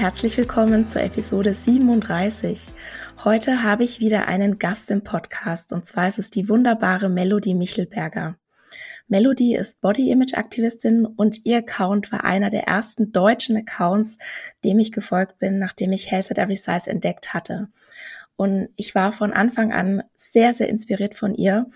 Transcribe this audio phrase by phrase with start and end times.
[0.00, 2.72] Herzlich willkommen zur Episode 37.
[3.22, 7.52] Heute habe ich wieder einen Gast im Podcast und zwar ist es die wunderbare Melody
[7.52, 8.38] Michelberger.
[9.08, 14.16] Melody ist Body Image Aktivistin und ihr Account war einer der ersten deutschen Accounts,
[14.64, 17.68] dem ich gefolgt bin, nachdem ich Health at Every Size entdeckt hatte.
[18.40, 21.66] Und ich war von Anfang an sehr, sehr inspiriert von ihr.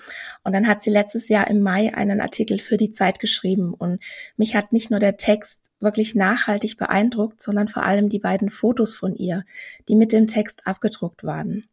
[0.44, 3.74] Und dann hat sie letztes Jahr im Mai einen Artikel für die Zeit geschrieben.
[3.74, 4.00] Und
[4.38, 8.94] mich hat nicht nur der Text wirklich nachhaltig beeindruckt, sondern vor allem die beiden Fotos
[8.94, 9.44] von ihr,
[9.88, 11.68] die mit dem Text abgedruckt waren.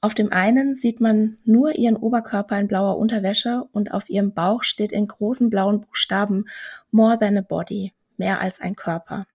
[0.00, 4.62] Auf dem einen sieht man nur ihren Oberkörper in blauer Unterwäsche und auf ihrem Bauch
[4.62, 6.44] steht in großen blauen Buchstaben
[6.92, 9.26] More than a body, mehr als ein Körper.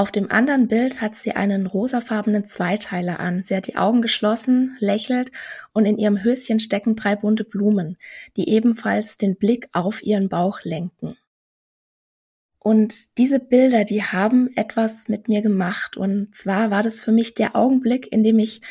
[0.00, 3.42] Auf dem anderen Bild hat sie einen rosafarbenen Zweiteiler an.
[3.42, 5.30] Sie hat die Augen geschlossen, lächelt
[5.74, 7.98] und in ihrem Höschen stecken drei bunte Blumen,
[8.34, 11.18] die ebenfalls den Blick auf ihren Bauch lenken.
[12.58, 15.98] Und diese Bilder, die haben etwas mit mir gemacht.
[15.98, 18.62] Und zwar war das für mich der Augenblick, in dem ich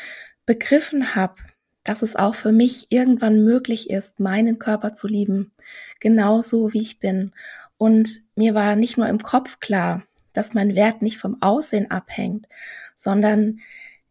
[0.46, 1.36] begriffen habe,
[1.84, 5.52] dass es auch für mich irgendwann möglich ist, meinen Körper zu lieben,
[6.00, 7.30] genauso wie ich bin.
[7.78, 10.02] Und mir war nicht nur im Kopf klar,
[10.32, 12.48] dass mein Wert nicht vom Aussehen abhängt,
[12.94, 13.60] sondern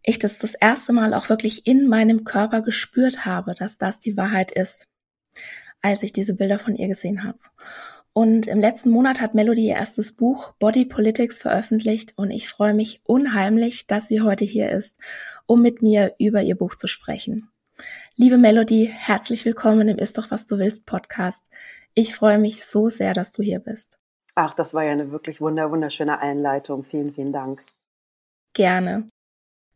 [0.03, 4.17] ich das das erste Mal auch wirklich in meinem Körper gespürt habe, dass das die
[4.17, 4.87] Wahrheit ist,
[5.81, 7.39] als ich diese Bilder von ihr gesehen habe.
[8.13, 12.73] Und im letzten Monat hat Melody ihr erstes Buch Body Politics veröffentlicht und ich freue
[12.73, 14.97] mich unheimlich, dass sie heute hier ist,
[15.45, 17.49] um mit mir über ihr Buch zu sprechen.
[18.15, 21.45] Liebe Melody, herzlich willkommen im Ist doch was du willst Podcast.
[21.93, 23.99] Ich freue mich so sehr, dass du hier bist.
[24.35, 26.83] Ach, das war ja eine wirklich wunder, wunderschöne Einleitung.
[26.83, 27.63] Vielen, vielen Dank.
[28.53, 29.09] Gerne.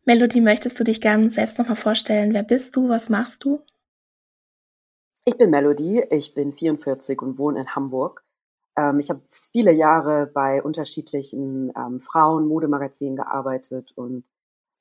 [0.04, 2.34] Melody, möchtest du dich gern selbst nochmal vorstellen?
[2.34, 2.88] Wer bist du?
[2.88, 3.62] Was machst du?
[5.24, 8.24] Ich bin Melody, ich bin 44 und wohne in Hamburg.
[8.76, 14.30] Ähm, ich habe viele Jahre bei unterschiedlichen ähm, Frauen-Modemagazinen gearbeitet und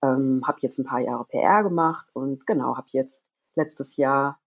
[0.04, 3.24] ähm, habe jetzt ein paar Jahre PR gemacht und genau, habe jetzt
[3.56, 4.42] letztes Jahr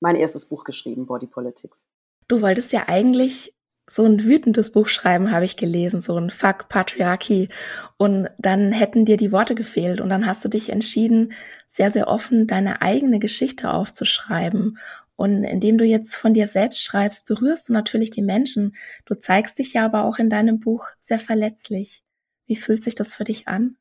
[0.00, 1.86] mein erstes Buch geschrieben, Body Politics.
[2.28, 3.53] Du wolltest ja eigentlich
[3.86, 7.48] so ein wütendes Buch schreiben, habe ich gelesen, so ein Fuck Patriarchy.
[7.96, 10.00] Und dann hätten dir die Worte gefehlt.
[10.00, 11.32] Und dann hast du dich entschieden,
[11.68, 14.78] sehr, sehr offen deine eigene Geschichte aufzuschreiben.
[15.16, 18.74] Und indem du jetzt von dir selbst schreibst, berührst du natürlich die Menschen.
[19.04, 22.02] Du zeigst dich ja aber auch in deinem Buch sehr verletzlich.
[22.46, 23.76] Wie fühlt sich das für dich an?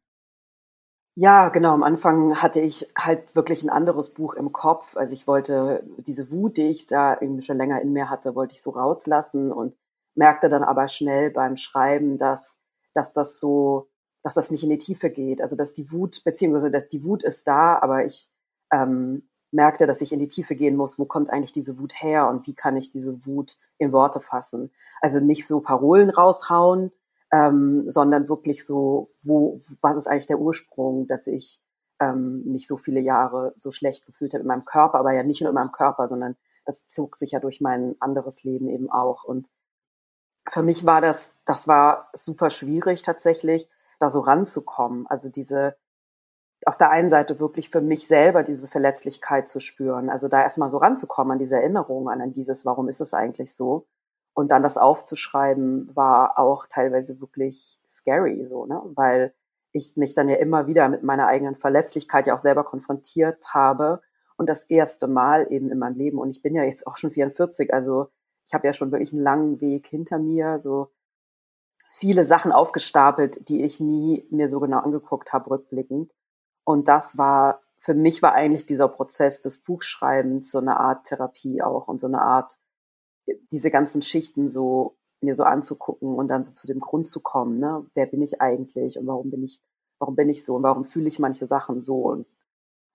[1.16, 1.74] Ja, genau.
[1.74, 4.98] Am Anfang hatte ich halt wirklich ein anderes Buch im Kopf.
[4.98, 8.56] Also ich wollte diese Wut, die ich da irgendwie schon länger in mir hatte, wollte
[8.56, 9.76] ich so rauslassen und
[10.16, 12.60] merkte dann aber schnell beim Schreiben, dass,
[12.94, 13.90] dass das so,
[14.24, 15.42] dass das nicht in die Tiefe geht.
[15.42, 18.30] Also dass die Wut, beziehungsweise dass die Wut ist da, aber ich
[18.72, 21.00] ähm, merkte, dass ich in die Tiefe gehen muss.
[21.00, 24.72] Wo kommt eigentlich diese Wut her und wie kann ich diese Wut in Worte fassen?
[25.02, 26.92] Also nicht so Parolen raushauen,
[27.32, 31.62] ähm, sondern wirklich so, wo, was ist eigentlich der Ursprung, dass ich
[32.00, 35.42] ähm, mich so viele Jahre so schlecht gefühlt habe in meinem Körper, aber ja nicht
[35.42, 36.36] nur in meinem Körper, sondern
[36.66, 39.24] das zog sich ja durch mein anderes Leben eben auch.
[39.24, 39.50] Und
[40.50, 43.70] für mich war das, das war super schwierig tatsächlich,
[44.00, 45.08] da so ranzukommen.
[45.08, 45.76] Also diese,
[46.66, 50.10] auf der einen Seite wirklich für mich selber diese Verletzlichkeit zu spüren.
[50.10, 53.88] Also da erstmal so ranzukommen an diese Erinnerung, an dieses, warum ist es eigentlich so?
[54.34, 58.82] Und dann das aufzuschreiben, war auch teilweise wirklich scary, so, ne?
[58.96, 59.34] Weil
[59.72, 64.02] ich mich dann ja immer wieder mit meiner eigenen Verletzlichkeit ja auch selber konfrontiert habe.
[64.36, 66.18] Und das erste Mal eben in meinem Leben.
[66.18, 68.10] Und ich bin ja jetzt auch schon 44, also
[68.46, 70.90] ich habe ja schon wirklich einen langen Weg hinter mir, so
[71.88, 76.14] viele Sachen aufgestapelt, die ich nie mir so genau angeguckt habe, rückblickend.
[76.64, 81.62] Und das war, für mich war eigentlich dieser Prozess des Buchschreibens so eine Art Therapie
[81.62, 82.58] auch und so eine Art
[83.52, 87.58] diese ganzen Schichten so mir so anzugucken und dann so zu dem Grund zu kommen,
[87.58, 87.86] ne?
[87.94, 89.62] Wer bin ich eigentlich und warum bin ich,
[90.00, 92.02] warum bin ich so und warum fühle ich manche Sachen so?
[92.02, 92.28] Und,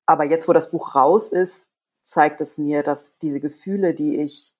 [0.06, 1.68] aber jetzt, wo das Buch raus ist,
[2.02, 4.54] zeigt es mir, dass diese Gefühle, die ich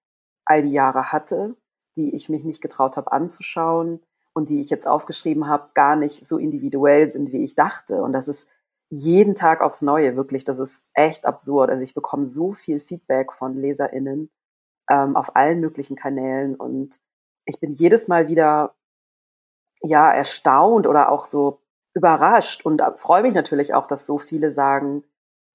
[0.49, 1.56] all die Jahre hatte,
[1.97, 4.00] die ich mich nicht getraut habe anzuschauen
[4.33, 8.03] und die ich jetzt aufgeschrieben habe, gar nicht so individuell sind, wie ich dachte.
[8.03, 8.49] Und das ist
[8.91, 10.45] jeden Tag aufs Neue, wirklich.
[10.45, 11.71] Das ist echt absurd.
[11.71, 14.31] Also ich bekomme so viel Feedback von LeserInnen
[14.91, 17.00] ähm, auf allen möglichen Kanälen und
[17.45, 18.75] ich bin jedes Mal wieder
[19.83, 21.61] ja erstaunt oder auch so
[21.95, 25.05] überrascht und freue mich natürlich auch, dass so viele sagen,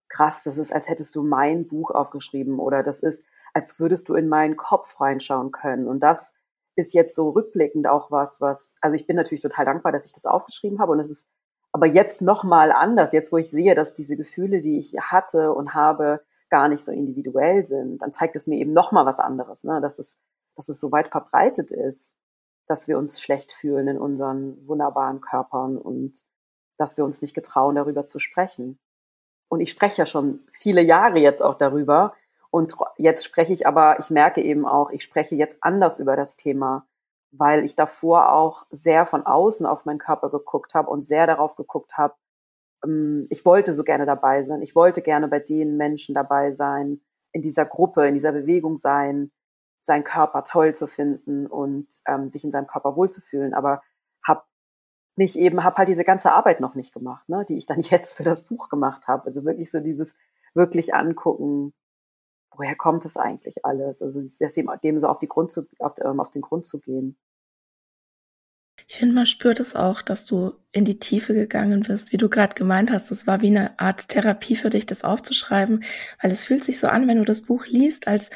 [0.10, 4.16] krass, das ist, als hättest du mein Buch aufgeschrieben oder das ist, als würdest du
[4.16, 5.88] in meinen Kopf reinschauen können.
[5.88, 6.34] Und das
[6.76, 10.14] ist jetzt so rückblickend auch was, was, also ich bin natürlich total dankbar, dass ich
[10.14, 11.28] das aufgeschrieben habe und es ist
[11.72, 15.74] aber jetzt nochmal anders, jetzt wo ich sehe, dass diese Gefühle, die ich hatte und
[15.74, 16.22] habe,
[16.54, 19.82] gar nicht so individuell sind, dann zeigt es mir eben nochmal was anderes, ne?
[19.82, 20.20] dass, es,
[20.56, 22.14] dass es so weit verbreitet ist,
[22.68, 26.22] dass wir uns schlecht fühlen in unseren wunderbaren Körpern und
[26.78, 28.78] dass wir uns nicht getrauen, darüber zu sprechen.
[29.50, 32.14] Und ich spreche ja schon viele Jahre jetzt auch darüber.
[32.54, 36.38] Und jetzt spreche ich aber, ich merke eben auch, ich spreche jetzt anders über das
[36.38, 36.86] Thema
[37.34, 41.56] weil ich davor auch sehr von außen auf meinen Körper geguckt habe und sehr darauf
[41.56, 42.16] geguckt habe,
[42.86, 44.62] ähm, ich wollte so gerne dabei sein.
[44.62, 47.02] Ich wollte gerne bei den Menschen dabei sein,
[47.32, 49.32] in dieser Gruppe, in dieser Bewegung sein,
[49.82, 53.56] seinen Körper toll zu finden und ähm, sich in seinem Körper wohlzufühlen.
[53.56, 53.82] Aber
[54.26, 54.44] habe
[55.16, 58.14] mich eben, habe halt diese ganze Arbeit noch nicht gemacht, ne, die ich dann jetzt
[58.14, 59.26] für das Buch gemacht habe.
[59.26, 60.16] Also wirklich so dieses
[60.54, 61.74] wirklich angucken,
[62.56, 64.02] woher kommt das eigentlich alles?
[64.02, 67.18] Also dem so auf, die Grund zu, auf, ähm, auf den Grund zu gehen.
[68.88, 72.30] Ich finde, man spürt es auch, dass du in die Tiefe gegangen bist, wie du
[72.30, 73.12] gerade gemeint hast.
[73.12, 75.84] Das war wie eine Art Therapie für dich, das aufzuschreiben,
[76.22, 78.30] weil es fühlt sich so an, wenn du das Buch liest, als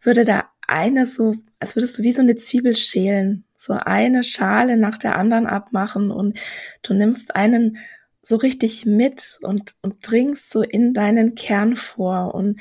[0.00, 4.76] würde da eine so, als würdest du wie so eine Zwiebel schälen, so eine Schale
[4.76, 6.38] nach der anderen abmachen und
[6.82, 7.78] du nimmst einen
[8.22, 12.60] so richtig mit und, und dringst so in deinen Kern vor und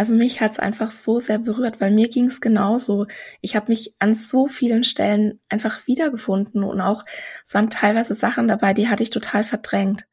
[0.00, 3.06] also mich hat's einfach so sehr berührt, weil mir ging's genauso.
[3.42, 7.04] Ich habe mich an so vielen Stellen einfach wiedergefunden und auch
[7.44, 10.06] es waren teilweise Sachen dabei, die hatte ich total verdrängt.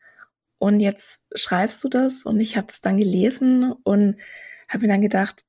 [0.58, 4.18] Und jetzt schreibst du das und ich habe es dann gelesen und
[4.68, 5.46] habe mir dann gedacht,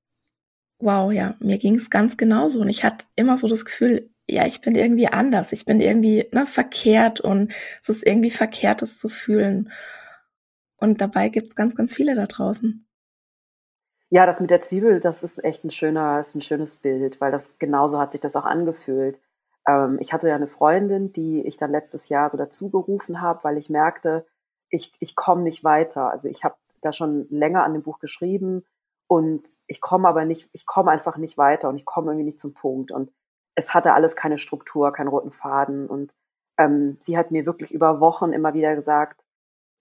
[0.79, 2.61] wow, ja, mir ging's ganz genauso.
[2.61, 6.29] Und ich hatte immer so das Gefühl, ja, ich bin irgendwie anders, ich bin irgendwie
[6.31, 7.53] ne, verkehrt und
[7.83, 9.73] es ist irgendwie verkehrt, es zu fühlen.
[10.77, 12.88] Und dabei gibt's ganz, ganz viele da draußen.
[14.11, 17.31] Ja, das mit der Zwiebel, das ist echt ein schöner, ist ein schönes Bild, weil
[17.31, 19.21] das genauso hat sich das auch angefühlt.
[19.67, 23.45] Ähm, ich hatte ja eine Freundin, die ich dann letztes Jahr so dazu gerufen habe,
[23.45, 24.27] weil ich merkte,
[24.71, 26.11] ich, ich komme nicht weiter.
[26.11, 28.65] Also ich habe da schon länger an dem Buch geschrieben
[29.09, 32.41] und ich komme aber nicht, ich komme einfach nicht weiter und ich komme irgendwie nicht
[32.41, 32.93] zum Punkt.
[32.93, 33.13] Und
[33.57, 35.89] es hatte alles keine Struktur, keinen roten Faden.
[35.89, 36.15] Und
[36.59, 39.25] ähm, sie hat mir wirklich über Wochen immer wieder gesagt,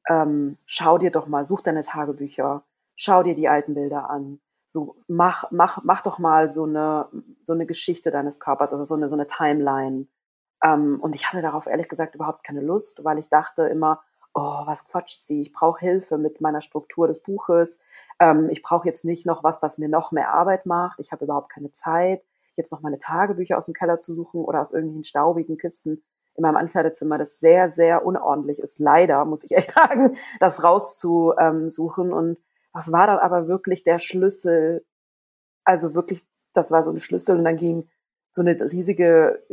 [0.10, 2.64] ähm, schau dir doch mal, such deine Tagebücher,
[2.98, 4.42] schau dir die alten Bilder an.
[4.66, 7.08] So, mach, mach, mach doch mal so eine,
[7.44, 10.08] so eine Geschichte deines Körpers, also so eine, so eine Timeline.
[10.62, 14.02] Ähm, und ich hatte darauf ehrlich gesagt überhaupt keine Lust, weil ich dachte immer,
[14.34, 15.42] oh, was quatscht sie?
[15.42, 17.80] Ich brauche Hilfe mit meiner Struktur des Buches.
[18.20, 21.00] Ähm, ich brauche jetzt nicht noch was, was mir noch mehr Arbeit macht.
[21.00, 22.24] Ich habe überhaupt keine Zeit,
[22.58, 26.04] jetzt noch meine Tagebücher aus dem Keller zu suchen oder aus irgendwelchen staubigen Kisten
[26.36, 28.80] in meinem Ankleidezimmer, das sehr, sehr unordentlich ist.
[28.80, 32.12] Leider, muss ich echt sagen, das rauszusuchen.
[32.14, 32.40] Und
[32.74, 34.86] was war dann aber wirklich der Schlüssel?
[35.64, 37.90] Also wirklich, das war so ein Schlüssel und dann ging
[38.32, 39.44] so eine riesige,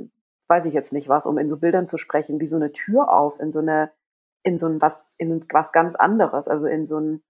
[0.49, 3.13] weiß ich jetzt nicht was, um in so Bildern zu sprechen, wie so eine Tür
[3.13, 3.91] auf in so eine,
[4.43, 7.23] in so ein was, in was ganz anderes, also in so ein,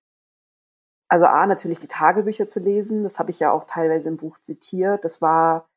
[1.08, 4.38] also A, natürlich die Tagebücher zu lesen, das habe ich ja auch teilweise im Buch
[4.38, 5.68] zitiert, das war,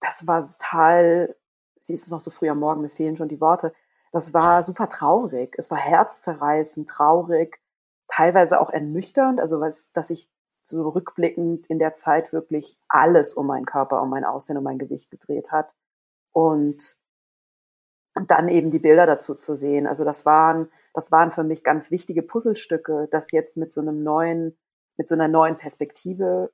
[0.00, 1.36] das war total,
[1.80, 3.72] siehst du noch so früh am Morgen, mir fehlen schon die Worte,
[4.10, 7.60] das war super traurig, es war herzzerreißend, traurig,
[8.14, 10.28] teilweise auch ernüchternd, also was, dass ich
[10.62, 15.10] zurückblickend in der Zeit wirklich alles um meinen Körper, um mein Aussehen, um mein Gewicht
[15.10, 15.74] gedreht hat.
[16.32, 16.96] Und,
[18.14, 19.86] und dann eben die Bilder dazu zu sehen.
[19.86, 24.02] Also das waren, das waren für mich ganz wichtige Puzzlestücke, das jetzt mit so einem
[24.02, 24.56] neuen,
[24.96, 26.52] mit so einer neuen Perspektive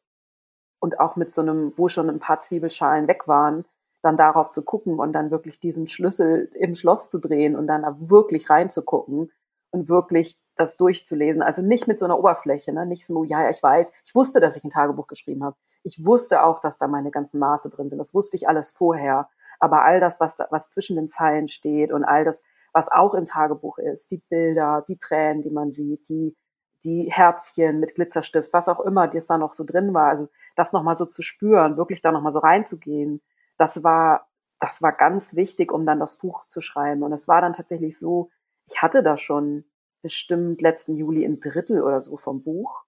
[0.80, 3.64] und auch mit so einem, wo schon ein paar Zwiebelschalen weg waren,
[4.02, 7.84] dann darauf zu gucken und dann wirklich diesen Schlüssel im Schloss zu drehen und dann
[8.10, 9.30] wirklich reinzugucken
[9.70, 11.42] und wirklich das durchzulesen.
[11.42, 12.87] Also nicht mit so einer Oberfläche, ne?
[12.87, 15.57] nicht so, ja, ich weiß, ich wusste, dass ich ein Tagebuch geschrieben habe.
[15.83, 17.99] Ich wusste auch, dass da meine ganzen Maße drin sind.
[17.99, 19.28] Das wusste ich alles vorher.
[19.59, 22.42] Aber all das, was, da, was zwischen den Zeilen steht und all das,
[22.73, 26.37] was auch im Tagebuch ist, die Bilder, die Tränen, die man sieht, die,
[26.85, 30.73] die Herzchen mit Glitzerstift, was auch immer, das da noch so drin war, also das
[30.73, 33.23] nochmal so zu spüren, wirklich da nochmal so reinzugehen,
[33.59, 34.28] das war,
[34.59, 37.02] das war ganz wichtig, um dann das Buch zu schreiben.
[37.02, 38.30] Und es war dann tatsächlich so,
[38.66, 39.64] ich hatte da schon
[40.02, 42.85] bestimmt letzten Juli ein Drittel oder so vom Buch.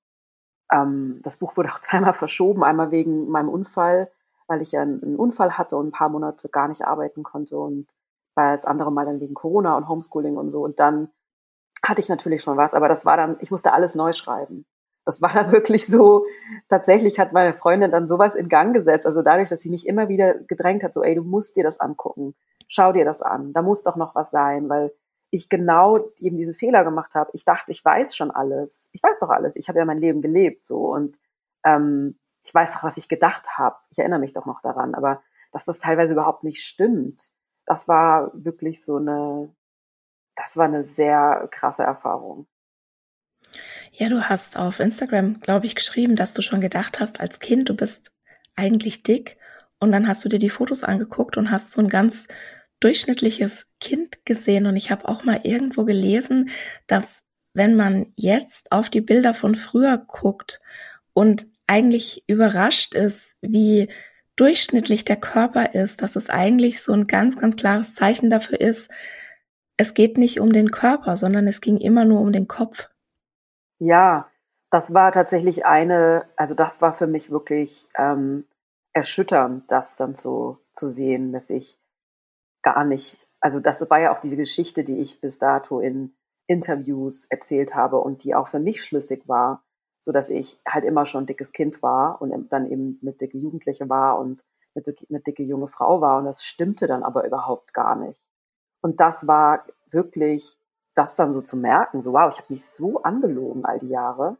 [0.73, 4.11] Ähm, das Buch wurde auch zweimal verschoben, einmal wegen meinem Unfall,
[4.47, 7.87] weil ich ja einen, Unfall hatte und ein paar Monate gar nicht arbeiten konnte und
[8.35, 10.63] weil das andere Mal dann wegen Corona und Homeschooling und so.
[10.63, 11.11] Und dann
[11.85, 14.65] hatte ich natürlich schon was, aber das war dann, ich musste alles neu schreiben.
[15.05, 16.25] Das war dann wirklich so,
[16.69, 19.07] tatsächlich hat meine Freundin dann sowas in Gang gesetzt.
[19.07, 21.81] Also dadurch, dass sie mich immer wieder gedrängt hat, so, ey, du musst dir das
[21.81, 22.35] angucken.
[22.69, 23.53] Schau dir das an.
[23.53, 24.93] Da muss doch noch was sein, weil
[25.33, 27.31] ich genau eben diese Fehler gemacht habe.
[27.33, 28.91] Ich dachte, ich weiß schon alles.
[28.93, 29.57] Ich weiß doch alles.
[29.57, 31.19] Ich habe ja mein Leben gelebt so und
[31.65, 33.77] ähm, ich weiß doch, was ich gedacht habe.
[33.91, 34.95] Ich erinnere mich doch noch daran.
[34.95, 37.31] Aber dass das teilweise überhaupt nicht stimmt,
[37.65, 39.55] das war wirklich so eine,
[40.37, 42.47] das war eine sehr krasse Erfahrung.
[43.93, 47.71] Ja, du hast auf Instagram, glaube ich, geschrieben, dass du schon gedacht hast als Kind,
[47.71, 48.13] du bist
[48.55, 49.39] eigentlich dick.
[49.79, 52.29] Und dann hast du dir die Fotos angeguckt und hast so ein ganz
[52.83, 56.51] durchschnittliches Kind gesehen und ich habe auch mal irgendwo gelesen,
[56.87, 57.23] dass
[57.55, 60.61] wenn man jetzt auf die Bilder von früher guckt
[61.13, 63.89] und eigentlich überrascht ist, wie
[64.37, 68.91] durchschnittlich der Körper ist, dass es eigentlich so ein ganz, ganz klares Zeichen dafür ist,
[69.77, 72.89] es geht nicht um den Körper, sondern es ging immer nur um den Kopf.
[73.79, 74.31] Ja,
[74.71, 78.47] das war tatsächlich eine, also das war für mich wirklich ähm,
[78.93, 81.79] erschütternd, das dann so zu sehen, dass ich
[82.63, 86.15] gar nicht, also das war ja auch diese Geschichte, die ich bis dato in
[86.47, 89.63] Interviews erzählt habe und die auch für mich schlüssig war,
[89.99, 93.39] so dass ich halt immer schon ein dickes Kind war und dann eben eine dicke
[93.39, 97.25] Jugendliche war und eine dicke, eine dicke junge Frau war und das stimmte dann aber
[97.27, 98.29] überhaupt gar nicht.
[98.81, 100.59] Und das war wirklich,
[100.95, 104.37] das dann so zu merken, so wow, ich habe mich so angelogen all die Jahre.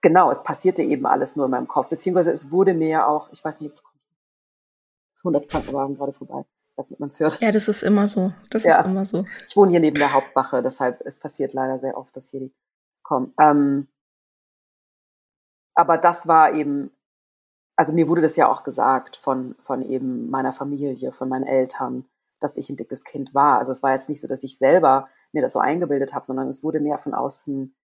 [0.00, 3.30] Genau, es passierte eben alles nur in meinem Kopf, beziehungsweise es wurde mir ja auch,
[3.32, 4.00] ich weiß nicht, jetzt kommt
[5.22, 6.44] 100 Krankenwagen gerade vorbei
[6.76, 7.40] weiß nicht, ob man es hört.
[7.40, 8.32] Ja, das ist immer so.
[8.50, 8.80] Das ja.
[8.80, 9.24] ist immer so.
[9.46, 12.52] Ich wohne hier neben der Hauptwache, deshalb es passiert leider sehr oft, dass hier die
[13.02, 13.32] kommen.
[13.38, 13.88] Ähm,
[15.74, 16.90] aber das war eben,
[17.76, 22.06] also mir wurde das ja auch gesagt von, von eben meiner Familie, von meinen Eltern,
[22.40, 23.58] dass ich ein dickes Kind war.
[23.58, 26.48] Also es war jetzt nicht so, dass ich selber mir das so eingebildet habe, sondern
[26.48, 27.74] es wurde mir von außen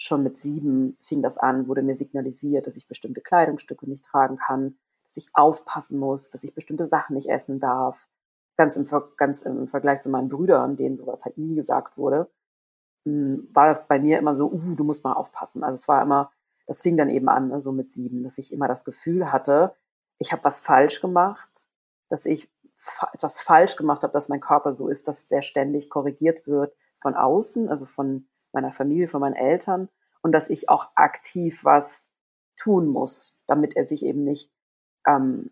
[0.00, 4.36] schon mit sieben fing das an, wurde mir signalisiert, dass ich bestimmte Kleidungsstücke nicht tragen
[4.36, 8.06] kann, dass ich aufpassen muss, dass ich bestimmte Sachen nicht essen darf,
[8.58, 8.86] ganz im,
[9.16, 12.28] ganz im Vergleich zu meinen Brüdern, denen sowas halt nie gesagt wurde,
[13.06, 15.62] hm, war das bei mir immer so, uh, du musst mal aufpassen.
[15.64, 16.32] Also es war immer,
[16.66, 19.74] das fing dann eben an, ne, so mit sieben, dass ich immer das Gefühl hatte,
[20.18, 21.48] ich habe was falsch gemacht,
[22.08, 22.50] dass ich
[23.12, 27.14] etwas falsch gemacht habe, dass mein Körper so ist, dass der ständig korrigiert wird von
[27.14, 29.88] außen, also von meiner Familie, von meinen Eltern
[30.20, 32.10] und dass ich auch aktiv was
[32.56, 34.52] tun muss, damit er sich eben nicht
[35.06, 35.50] ähm,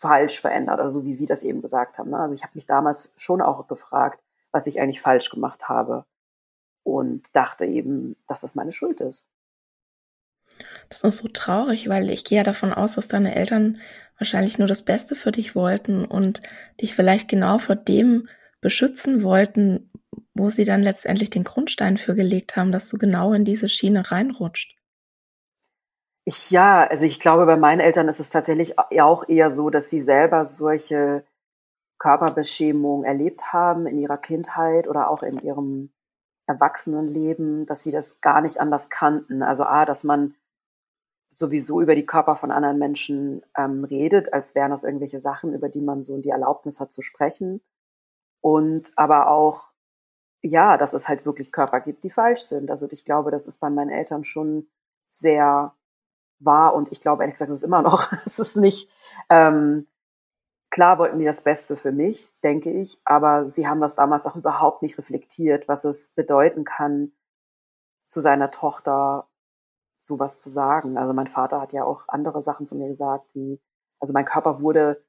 [0.00, 2.10] falsch verändert, also wie Sie das eben gesagt haben.
[2.10, 2.18] Ne?
[2.18, 6.06] Also ich habe mich damals schon auch gefragt, was ich eigentlich falsch gemacht habe
[6.82, 9.26] und dachte eben, dass das meine Schuld ist.
[10.88, 13.78] Das ist so traurig, weil ich gehe ja davon aus, dass deine Eltern
[14.18, 16.40] wahrscheinlich nur das Beste für dich wollten und
[16.80, 18.28] dich vielleicht genau vor dem
[18.60, 19.90] beschützen wollten,
[20.34, 24.10] wo sie dann letztendlich den Grundstein für gelegt haben, dass du genau in diese Schiene
[24.10, 24.74] reinrutscht.
[26.24, 29.90] Ich, ja, also ich glaube, bei meinen Eltern ist es tatsächlich auch eher so, dass
[29.90, 31.24] sie selber solche
[31.98, 35.90] Körperbeschämungen erlebt haben in ihrer Kindheit oder auch in ihrem
[36.46, 39.42] Erwachsenenleben, dass sie das gar nicht anders kannten.
[39.42, 40.34] Also A, dass man
[41.32, 45.68] sowieso über die Körper von anderen Menschen ähm, redet, als wären das irgendwelche Sachen, über
[45.68, 47.60] die man so die Erlaubnis hat zu sprechen.
[48.42, 49.68] Und aber auch,
[50.42, 52.70] ja, dass es halt wirklich Körper gibt, die falsch sind.
[52.70, 54.68] Also ich glaube, das ist bei meinen Eltern schon
[55.06, 55.74] sehr
[56.40, 58.12] war und ich glaube ehrlich gesagt, es ist immer noch.
[58.26, 58.90] es ist nicht,
[59.28, 59.86] ähm,
[60.70, 64.36] klar wollten die das Beste für mich, denke ich, aber sie haben das damals auch
[64.36, 67.12] überhaupt nicht reflektiert, was es bedeuten kann,
[68.04, 69.28] zu seiner Tochter
[69.98, 70.96] sowas zu sagen.
[70.96, 73.60] Also mein Vater hat ja auch andere Sachen zu mir gesagt, wie,
[74.00, 75.04] also mein Körper wurde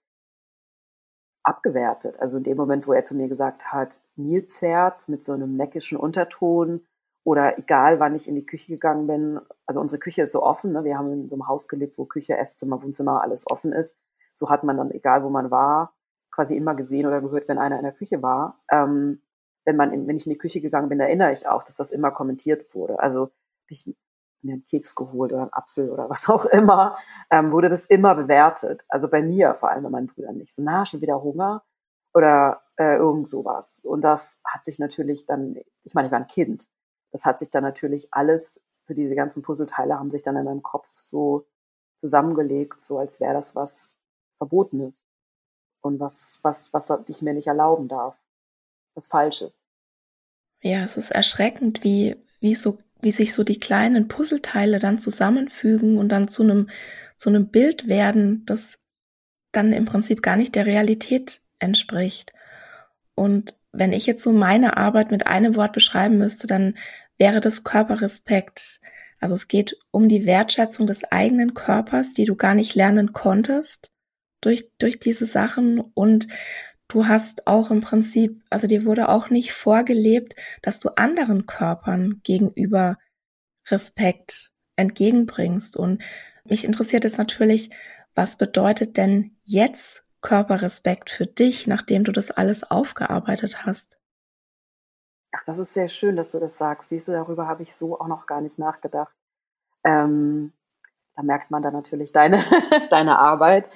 [1.43, 2.19] abgewertet.
[2.19, 5.97] Also in dem Moment, wo er zu mir gesagt hat, Nilpferd mit so einem neckischen
[5.97, 6.85] Unterton,
[7.23, 9.39] oder egal, wann ich in die Küche gegangen bin.
[9.65, 10.71] Also unsere Küche ist so offen.
[10.71, 10.83] Ne?
[10.83, 13.97] Wir haben in so einem Haus gelebt, wo Küche, Esszimmer, Wohnzimmer alles offen ist.
[14.33, 15.93] So hat man dann, egal wo man war,
[16.31, 18.61] quasi immer gesehen oder gehört, wenn einer in der Küche war.
[18.71, 19.21] Ähm,
[19.65, 21.91] wenn man, in, wenn ich in die Küche gegangen bin, erinnere ich auch, dass das
[21.91, 22.99] immer kommentiert wurde.
[22.99, 23.31] Also
[23.67, 23.85] ich
[24.43, 26.97] mir einen Keks geholt oder einen Apfel oder was auch immer,
[27.29, 28.83] ähm, wurde das immer bewertet.
[28.89, 30.53] Also bei mir, vor allem bei meinen Brüdern nicht.
[30.53, 31.63] So, na, schon wieder Hunger
[32.13, 33.79] oder äh, irgend sowas.
[33.83, 36.67] Und das hat sich natürlich dann, ich meine, ich war ein Kind
[37.11, 40.63] das hat sich dann natürlich alles, so diese ganzen Puzzleteile haben sich dann in meinem
[40.63, 41.45] Kopf so
[41.97, 43.97] zusammengelegt, so als wäre das was
[44.37, 45.05] Verbotenes
[45.81, 48.17] und was, was, was ich mir nicht erlauben darf,
[48.95, 49.61] was falsch ist.
[50.61, 55.97] Ja, es ist erschreckend, wie, wie so, wie sich so die kleinen Puzzleteile dann zusammenfügen
[55.97, 56.69] und dann zu einem,
[57.17, 58.79] zu einem Bild werden, das
[59.51, 62.31] dann im Prinzip gar nicht der Realität entspricht.
[63.15, 66.75] Und wenn ich jetzt so meine Arbeit mit einem Wort beschreiben müsste, dann
[67.17, 68.81] wäre das Körperrespekt.
[69.19, 73.91] Also es geht um die Wertschätzung des eigenen Körpers, die du gar nicht lernen konntest
[74.41, 76.27] durch, durch diese Sachen und
[76.87, 82.21] du hast auch im Prinzip, also dir wurde auch nicht vorgelebt, dass du anderen Körpern
[82.23, 82.97] gegenüber
[83.69, 85.77] Respekt entgegenbringst.
[85.77, 86.01] Und
[86.43, 87.69] mich interessiert es natürlich,
[88.15, 93.97] was bedeutet denn jetzt Körperrespekt für dich, nachdem du das alles aufgearbeitet hast?
[95.31, 96.89] Ach, das ist sehr schön, dass du das sagst.
[96.89, 99.15] Siehst du, darüber habe ich so auch noch gar nicht nachgedacht.
[99.83, 100.53] Ähm,
[101.15, 102.39] da merkt man dann natürlich deine,
[102.89, 103.69] deine Arbeit.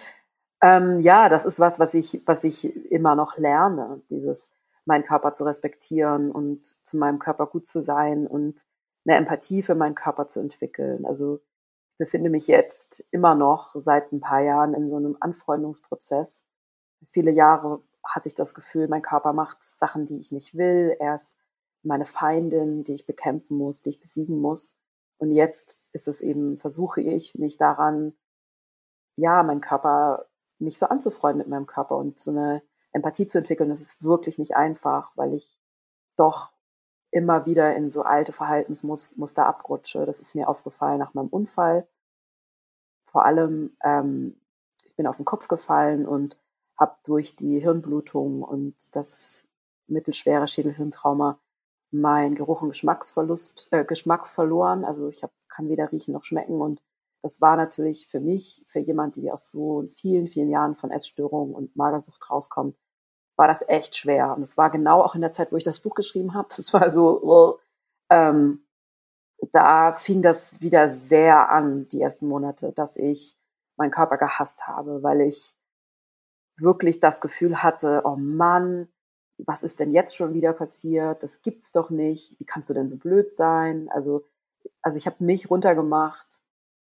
[0.62, 4.54] Ähm, ja, das ist was, was ich, was ich immer noch lerne, dieses
[4.86, 8.66] meinen Körper zu respektieren und zu meinem Körper gut zu sein und
[9.06, 11.06] eine Empathie für meinen Körper zu entwickeln.
[11.06, 11.40] Also
[11.98, 16.44] befinde mich jetzt immer noch seit ein paar Jahren in so einem Anfreundungsprozess.
[17.08, 20.96] Viele Jahre hatte ich das Gefühl, mein Körper macht Sachen, die ich nicht will.
[21.00, 21.38] Er ist
[21.84, 24.78] meine Feindin, die ich bekämpfen muss, die ich besiegen muss.
[25.18, 28.14] Und jetzt ist es eben, versuche ich, mich daran,
[29.16, 30.26] ja, meinen Körper
[30.60, 32.62] nicht so anzufreunden mit meinem Körper und so eine
[32.92, 33.70] Empathie zu entwickeln.
[33.70, 35.60] Das ist wirklich nicht einfach, weil ich
[36.18, 36.52] doch
[37.16, 40.06] immer wieder in so alte Verhaltensmuster abrutsche.
[40.06, 41.88] Das ist mir aufgefallen nach meinem Unfall.
[43.06, 44.36] Vor allem, ähm,
[44.86, 46.38] ich bin auf den Kopf gefallen und
[46.78, 49.48] habe durch die Hirnblutung und das
[49.88, 51.40] mittelschwere Schädelhirntrauma
[51.92, 54.84] mein Geruch und Geschmacksverlust, äh, Geschmack verloren.
[54.84, 56.60] Also ich hab, kann weder riechen noch schmecken.
[56.60, 56.82] Und
[57.22, 61.56] das war natürlich für mich, für jemand, die aus so vielen, vielen Jahren von Essstörungen
[61.56, 62.76] und Magersucht rauskommt,
[63.36, 64.36] war das echt schwer.
[64.36, 66.48] Und es war genau auch in der Zeit, wo ich das Buch geschrieben habe.
[66.56, 67.60] Das war so,
[68.10, 68.66] ähm,
[69.52, 73.36] da fing das wieder sehr an, die ersten Monate, dass ich
[73.78, 75.54] meinen Körper gehasst habe, weil ich
[76.58, 78.88] wirklich das Gefühl hatte, oh Mann,
[79.38, 81.22] was ist denn jetzt schon wieder passiert?
[81.22, 82.40] Das gibt's doch nicht.
[82.40, 83.90] Wie kannst du denn so blöd sein?
[83.90, 84.26] Also,
[84.82, 86.28] also ich habe mich runtergemacht,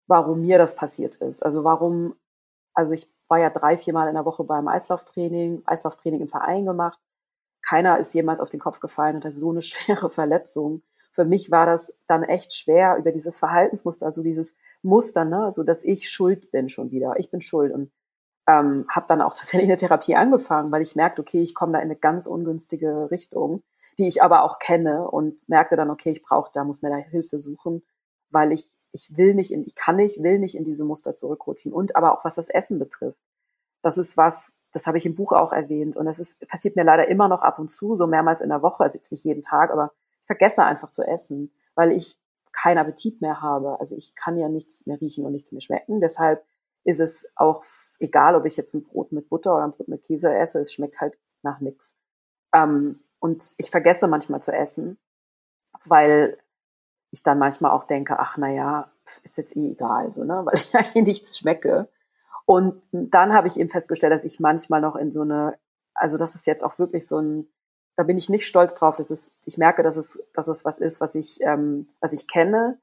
[0.05, 1.43] warum mir das passiert ist.
[1.43, 2.15] Also warum,
[2.75, 6.99] also ich war ja drei, viermal in der Woche beim Eislauftraining, Eislauftraining im Verein gemacht.
[7.61, 10.83] Keiner ist jemals auf den Kopf gefallen und hat so eine schwere Verletzung.
[11.11, 15.63] Für mich war das dann echt schwer über dieses Verhaltensmuster, also dieses Muster, ne, also
[15.63, 17.15] dass ich schuld bin schon wieder.
[17.17, 17.91] Ich bin schuld und
[18.47, 21.79] ähm, habe dann auch tatsächlich eine Therapie angefangen, weil ich merkte, okay, ich komme da
[21.79, 23.63] in eine ganz ungünstige Richtung,
[23.99, 26.97] die ich aber auch kenne und merkte dann, okay, ich brauche da, muss mir da
[26.97, 27.83] Hilfe suchen,
[28.29, 31.71] weil ich ich will nicht in, ich kann nicht, will nicht in diese Muster zurückrutschen.
[31.71, 33.21] Und aber auch was das Essen betrifft.
[33.83, 35.95] Das ist was, das habe ich im Buch auch erwähnt.
[35.95, 38.63] Und das ist, passiert mir leider immer noch ab und zu, so mehrmals in der
[38.63, 42.17] Woche, also jetzt nicht jeden Tag, aber ich vergesse einfach zu essen, weil ich
[42.51, 43.79] keinen Appetit mehr habe.
[43.79, 46.01] Also ich kann ja nichts mehr riechen und nichts mehr schmecken.
[46.01, 46.43] Deshalb
[46.83, 47.63] ist es auch
[47.99, 50.73] egal, ob ich jetzt ein Brot mit Butter oder ein Brot mit Käse esse, es
[50.73, 51.95] schmeckt halt nach nichts.
[52.51, 54.97] Ähm, und ich vergesse manchmal zu essen,
[55.85, 56.37] weil
[57.17, 58.91] ich dann manchmal auch denke, ach na ja,
[59.23, 61.89] ist jetzt eh egal, so ne, weil ich eigentlich nichts schmecke.
[62.45, 65.59] Und dann habe ich eben festgestellt, dass ich manchmal noch in so eine,
[65.93, 67.47] also das ist jetzt auch wirklich so ein,
[67.97, 68.95] da bin ich nicht stolz drauf.
[68.95, 72.27] Das ist, ich merke, dass es, dass es was ist, was ich, ähm, was ich
[72.27, 72.79] kenne,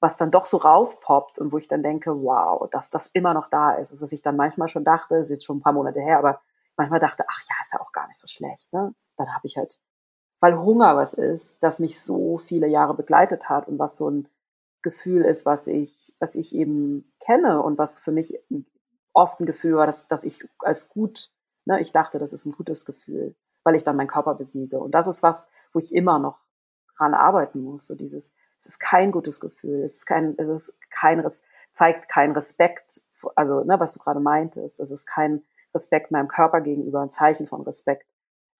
[0.00, 3.48] was dann doch so raufpoppt und wo ich dann denke, wow, dass das immer noch
[3.48, 3.90] da ist.
[3.90, 6.40] Also, dass ich dann manchmal schon dachte, es ist schon ein paar Monate her, aber
[6.76, 8.72] manchmal dachte, ach ja, ist ja auch gar nicht so schlecht.
[8.72, 8.94] Ne?
[9.16, 9.80] Dann habe ich halt,
[10.40, 14.28] weil Hunger was ist, das mich so viele Jahre begleitet hat und was so ein
[14.82, 18.38] Gefühl ist, was ich, was ich eben kenne und was für mich
[19.12, 21.30] oft ein Gefühl war, dass, dass ich als gut,
[21.66, 24.78] ne, ich dachte, das ist ein gutes Gefühl, weil ich dann meinen Körper besiege.
[24.78, 26.38] Und das ist was, wo ich immer noch
[26.96, 29.82] dran arbeiten muss, so dieses, es ist kein gutes Gefühl.
[29.82, 33.02] Es ist kein, es ist kein, es zeigt keinen Respekt,
[33.34, 34.80] also, ne, was du gerade meintest.
[34.80, 35.42] Es ist kein
[35.74, 38.06] Respekt meinem Körper gegenüber, ein Zeichen von Respekt.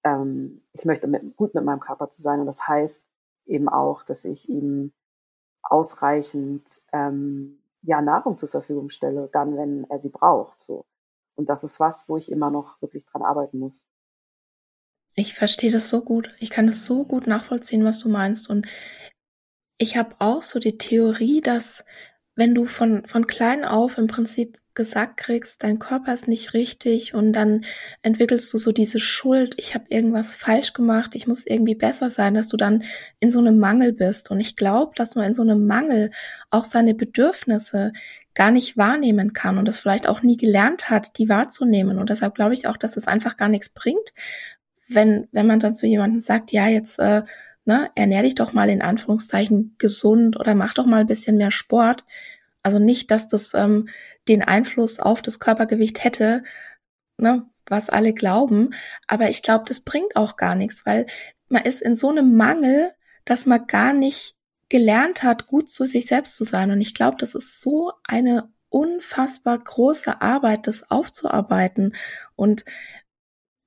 [0.05, 3.07] Ähm, ich möchte mit, gut mit meinem Körper zu sein und das heißt
[3.47, 4.93] eben auch, dass ich ihm
[5.63, 10.63] ausreichend ähm, ja Nahrung zur Verfügung stelle, dann wenn er sie braucht.
[10.63, 10.87] So
[11.37, 13.87] und das ist was, wo ich immer noch wirklich dran arbeiten muss.
[15.15, 16.35] Ich verstehe das so gut.
[16.39, 18.67] Ich kann es so gut nachvollziehen, was du meinst und
[19.77, 21.87] ich habe auch so die Theorie, dass
[22.41, 27.13] wenn du von, von klein auf im Prinzip gesagt kriegst, dein Körper ist nicht richtig
[27.13, 27.67] und dann
[28.01, 32.33] entwickelst du so diese Schuld, ich habe irgendwas falsch gemacht, ich muss irgendwie besser sein,
[32.33, 32.85] dass du dann
[33.19, 34.31] in so einem Mangel bist.
[34.31, 36.13] Und ich glaube, dass man in so einem Mangel
[36.49, 37.93] auch seine Bedürfnisse
[38.33, 41.99] gar nicht wahrnehmen kann und das vielleicht auch nie gelernt hat, die wahrzunehmen.
[41.99, 44.15] Und deshalb glaube ich auch, dass es einfach gar nichts bringt,
[44.89, 47.23] wenn, wenn man dann zu jemandem sagt, ja, jetzt äh,
[47.65, 51.51] ne, ernähr dich doch mal in Anführungszeichen gesund oder mach doch mal ein bisschen mehr
[51.51, 52.05] Sport.
[52.63, 53.89] Also nicht, dass das ähm,
[54.29, 56.43] den Einfluss auf das Körpergewicht hätte,
[57.17, 58.75] ne, was alle glauben.
[59.07, 61.07] Aber ich glaube, das bringt auch gar nichts, weil
[61.49, 62.93] man ist in so einem Mangel,
[63.25, 64.37] dass man gar nicht
[64.69, 66.71] gelernt hat, gut zu sich selbst zu sein.
[66.71, 71.95] Und ich glaube, das ist so eine unfassbar große Arbeit, das aufzuarbeiten.
[72.37, 72.65] Und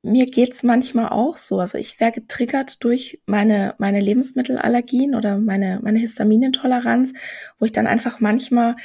[0.03, 1.59] mir geht's manchmal auch so.
[1.59, 7.13] Also ich werde getriggert durch meine, meine Lebensmittelallergien oder meine, meine Histaminintoleranz,
[7.57, 8.75] wo ich dann einfach manchmal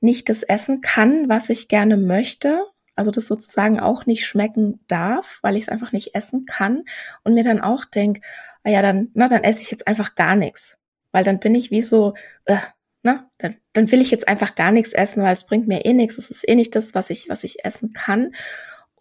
[0.00, 2.64] nicht das essen kann, was ich gerne möchte.
[2.96, 6.84] Also das sozusagen auch nicht schmecken darf, weil ich es einfach nicht essen kann.
[7.22, 8.20] Und mir dann auch denk,
[8.64, 10.78] ah ja, dann, na, dann esse ich jetzt einfach gar nichts.
[11.12, 12.14] Weil dann bin ich wie so,
[12.46, 12.56] äh,
[13.02, 15.92] na, dann, dann will ich jetzt einfach gar nichts essen, weil es bringt mir eh
[15.92, 16.16] nichts.
[16.16, 18.32] Es ist eh nicht das, was ich, was ich essen kann.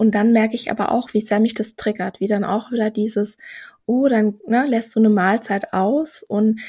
[0.01, 2.89] Und dann merke ich aber auch, wie sehr mich das triggert, wie dann auch wieder
[2.89, 3.37] dieses,
[3.85, 6.59] oh, dann ne, lässt du eine Mahlzeit aus und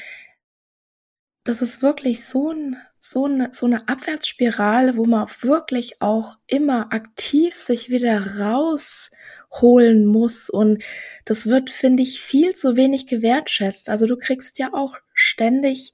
[1.43, 6.93] das ist wirklich so, ein, so, eine, so eine Abwärtsspirale, wo man wirklich auch immer
[6.93, 10.51] aktiv sich wieder rausholen muss.
[10.51, 10.83] Und
[11.25, 13.89] das wird, finde ich, viel zu wenig gewertschätzt.
[13.89, 15.91] Also du kriegst ja auch ständig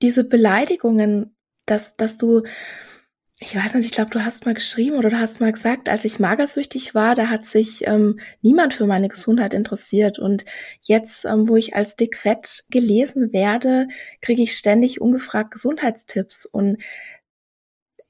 [0.00, 2.44] diese Beleidigungen, dass, dass du
[3.42, 6.04] ich weiß nicht, ich glaube, du hast mal geschrieben oder du hast mal gesagt, als
[6.04, 10.18] ich magersüchtig war, da hat sich ähm, niemand für meine Gesundheit interessiert.
[10.18, 10.44] Und
[10.82, 13.88] jetzt, ähm, wo ich als dickfett gelesen werde,
[14.20, 16.44] kriege ich ständig ungefragt Gesundheitstipps.
[16.44, 16.82] Und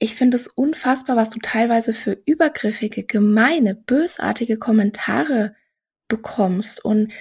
[0.00, 5.54] ich finde es unfassbar, was du teilweise für übergriffige, gemeine, bösartige Kommentare
[6.08, 6.84] bekommst.
[6.84, 7.12] Und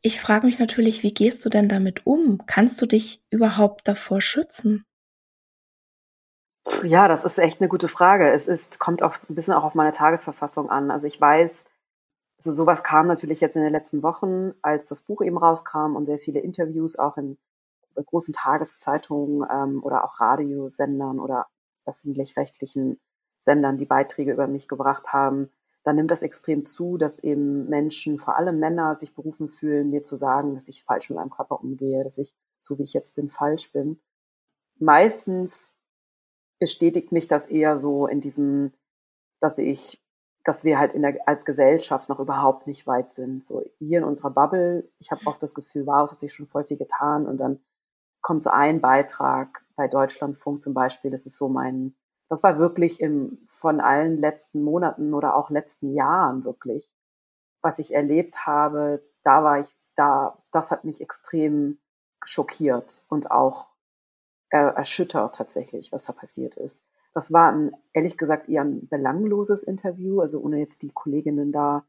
[0.00, 2.40] ich frage mich natürlich, wie gehst du denn damit um?
[2.46, 4.86] Kannst du dich überhaupt davor schützen?
[6.82, 8.30] Ja, das ist echt eine gute Frage.
[8.32, 10.90] Es ist, kommt auch ein bisschen auch auf meine Tagesverfassung an.
[10.90, 11.66] Also ich weiß,
[12.38, 16.06] also sowas kam natürlich jetzt in den letzten Wochen, als das Buch eben rauskam und
[16.06, 17.38] sehr viele Interviews auch in
[17.94, 21.46] großen Tageszeitungen ähm, oder auch Radiosendern oder
[21.86, 23.00] öffentlich-rechtlichen
[23.40, 25.50] Sendern, die Beiträge über mich gebracht haben,
[25.84, 30.02] dann nimmt das extrem zu, dass eben Menschen, vor allem Männer, sich berufen fühlen, mir
[30.02, 33.14] zu sagen, dass ich falsch mit meinem Körper umgehe, dass ich, so wie ich jetzt
[33.14, 34.00] bin, falsch bin.
[34.78, 35.76] Meistens
[36.64, 38.72] bestätigt mich das eher so in diesem,
[39.38, 40.02] dass ich,
[40.44, 43.44] dass wir halt in der, als Gesellschaft noch überhaupt nicht weit sind.
[43.44, 46.46] So hier in unserer Bubble, ich habe oft das Gefühl, wow, es hat sich schon
[46.46, 47.26] voll viel getan.
[47.26, 47.60] Und dann
[48.22, 51.94] kommt so ein Beitrag bei Deutschlandfunk zum Beispiel, das ist so mein,
[52.30, 56.90] das war wirklich im, von allen letzten Monaten oder auch letzten Jahren wirklich,
[57.60, 61.78] was ich erlebt habe, da war ich, da, das hat mich extrem
[62.24, 63.73] schockiert und auch
[64.58, 66.84] erschüttert tatsächlich, was da passiert ist.
[67.12, 71.84] Das war ein, ehrlich gesagt eher ein belangloses Interview, also ohne jetzt die Kolleginnen da.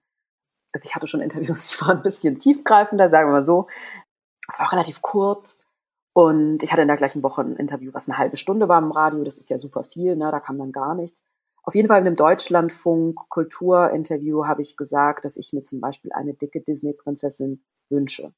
[0.73, 3.67] Also ich hatte schon Interviews, die waren ein bisschen tiefgreifender, sagen wir mal so.
[4.47, 5.67] Es war relativ kurz.
[6.13, 8.91] Und ich hatte in der gleichen Woche ein Interview, was eine halbe Stunde war im
[8.91, 9.23] Radio.
[9.23, 10.31] Das ist ja super viel, ne?
[10.31, 11.23] da kam dann gar nichts.
[11.63, 16.13] Auf jeden Fall in einem Deutschlandfunk Kulturinterview habe ich gesagt, dass ich mir zum Beispiel
[16.13, 18.33] eine dicke Disney-Prinzessin wünsche.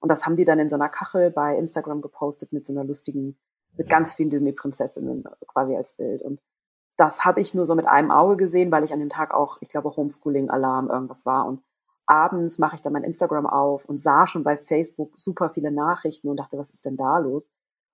[0.00, 2.84] Und das haben die dann in so einer Kachel bei Instagram gepostet mit so einer
[2.84, 3.38] lustigen
[3.80, 6.20] mit ganz vielen Disney-Prinzessinnen quasi als Bild.
[6.20, 6.38] Und
[6.98, 9.56] das habe ich nur so mit einem Auge gesehen, weil ich an dem Tag auch,
[9.62, 11.46] ich glaube, Homeschooling-Alarm irgendwas war.
[11.46, 11.62] Und
[12.04, 16.28] abends mache ich dann mein Instagram auf und sah schon bei Facebook super viele Nachrichten
[16.28, 17.50] und dachte, was ist denn da los?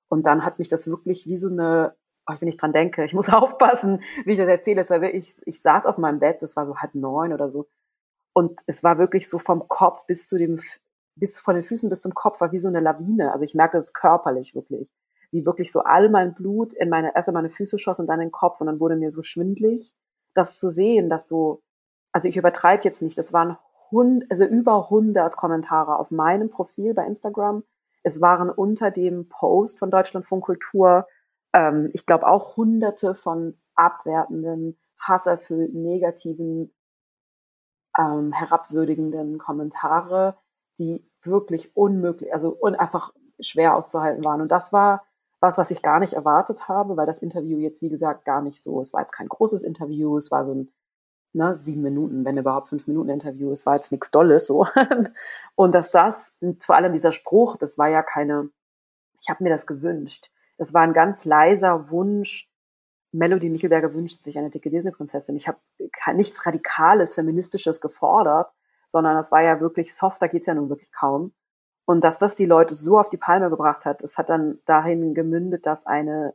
[0.08, 1.94] Und dann hat mich das wirklich wie so eine,
[2.28, 4.80] oh, wenn ich dran denke, ich muss aufpassen, wie ich das erzähle.
[4.80, 7.68] Es war wirklich, ich saß auf meinem Bett, das war so halb neun oder so.
[8.32, 10.60] Und es war wirklich so vom Kopf bis zu dem,
[11.14, 13.30] bis von den Füßen bis zum Kopf war wie so eine Lawine.
[13.30, 14.90] Also ich merke das körperlich wirklich
[15.36, 18.20] wie wirklich so all mein Blut in meine, erst in meine Füße schoss und dann
[18.20, 19.94] in den Kopf und dann wurde mir so schwindlig,
[20.34, 21.62] das zu sehen, dass so,
[22.12, 23.58] also ich übertreibe jetzt nicht, das waren
[23.90, 27.64] hund, also über 100 Kommentare auf meinem Profil bei Instagram.
[28.02, 31.06] Es waren unter dem Post von Deutschlandfunk Kultur,
[31.52, 36.74] ähm, ich glaube auch hunderte von abwertenden, hasserfüllten, negativen,
[37.98, 40.36] ähm, herabwürdigenden Kommentare,
[40.78, 44.40] die wirklich unmöglich, also un einfach schwer auszuhalten waren.
[44.40, 45.05] Und das war
[45.40, 48.62] was, was ich gar nicht erwartet habe, weil das Interview jetzt, wie gesagt, gar nicht
[48.62, 50.72] so, es war jetzt kein großes Interview, es war so ein
[51.36, 54.66] ne, sieben Minuten, wenn überhaupt fünf Minuten Interview, es war jetzt nichts Dolles so.
[55.54, 58.50] und dass das, und vor allem dieser Spruch, das war ja keine,
[59.20, 60.30] ich habe mir das gewünscht.
[60.58, 62.50] das war ein ganz leiser Wunsch.
[63.12, 65.36] Melody Michelberger wünscht sich eine dicke Disney-Prinzessin.
[65.36, 65.58] Ich habe
[66.14, 68.52] nichts Radikales, Feministisches gefordert,
[68.88, 71.32] sondern das war ja wirklich soft, da geht's ja nun wirklich kaum.
[71.86, 75.14] Und dass das die Leute so auf die Palme gebracht hat, es hat dann dahin
[75.14, 76.34] gemündet, dass eine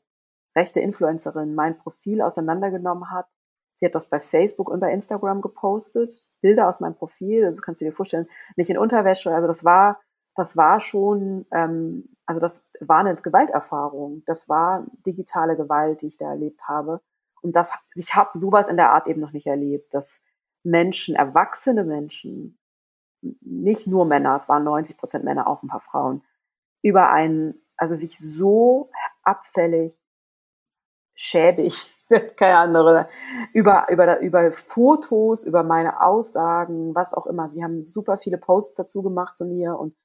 [0.56, 3.28] rechte Influencerin mein Profil auseinandergenommen hat.
[3.76, 7.82] Sie hat das bei Facebook und bei Instagram gepostet, Bilder aus meinem Profil, also kannst
[7.82, 9.34] du dir vorstellen, nicht in Unterwäsche.
[9.34, 10.00] Also das war,
[10.36, 14.24] das war schon, ähm, also das war eine Gewalterfahrung.
[14.26, 17.02] Das war digitale Gewalt, die ich da erlebt habe.
[17.42, 20.22] Und das, ich habe sowas in der Art eben noch nicht erlebt, dass
[20.64, 22.60] Menschen, erwachsene Menschen,
[23.22, 26.24] nicht nur Männer, es waren 90 Prozent Männer, auch ein paar Frauen,
[26.82, 28.90] über einen, also sich so
[29.24, 30.02] abfällig,
[31.16, 31.96] schäbig,
[32.36, 33.08] keine andere,
[33.54, 37.50] über, über, über Fotos, über meine Aussagen, was auch immer.
[37.50, 39.96] Sie haben super viele Posts dazu gemacht zu mir und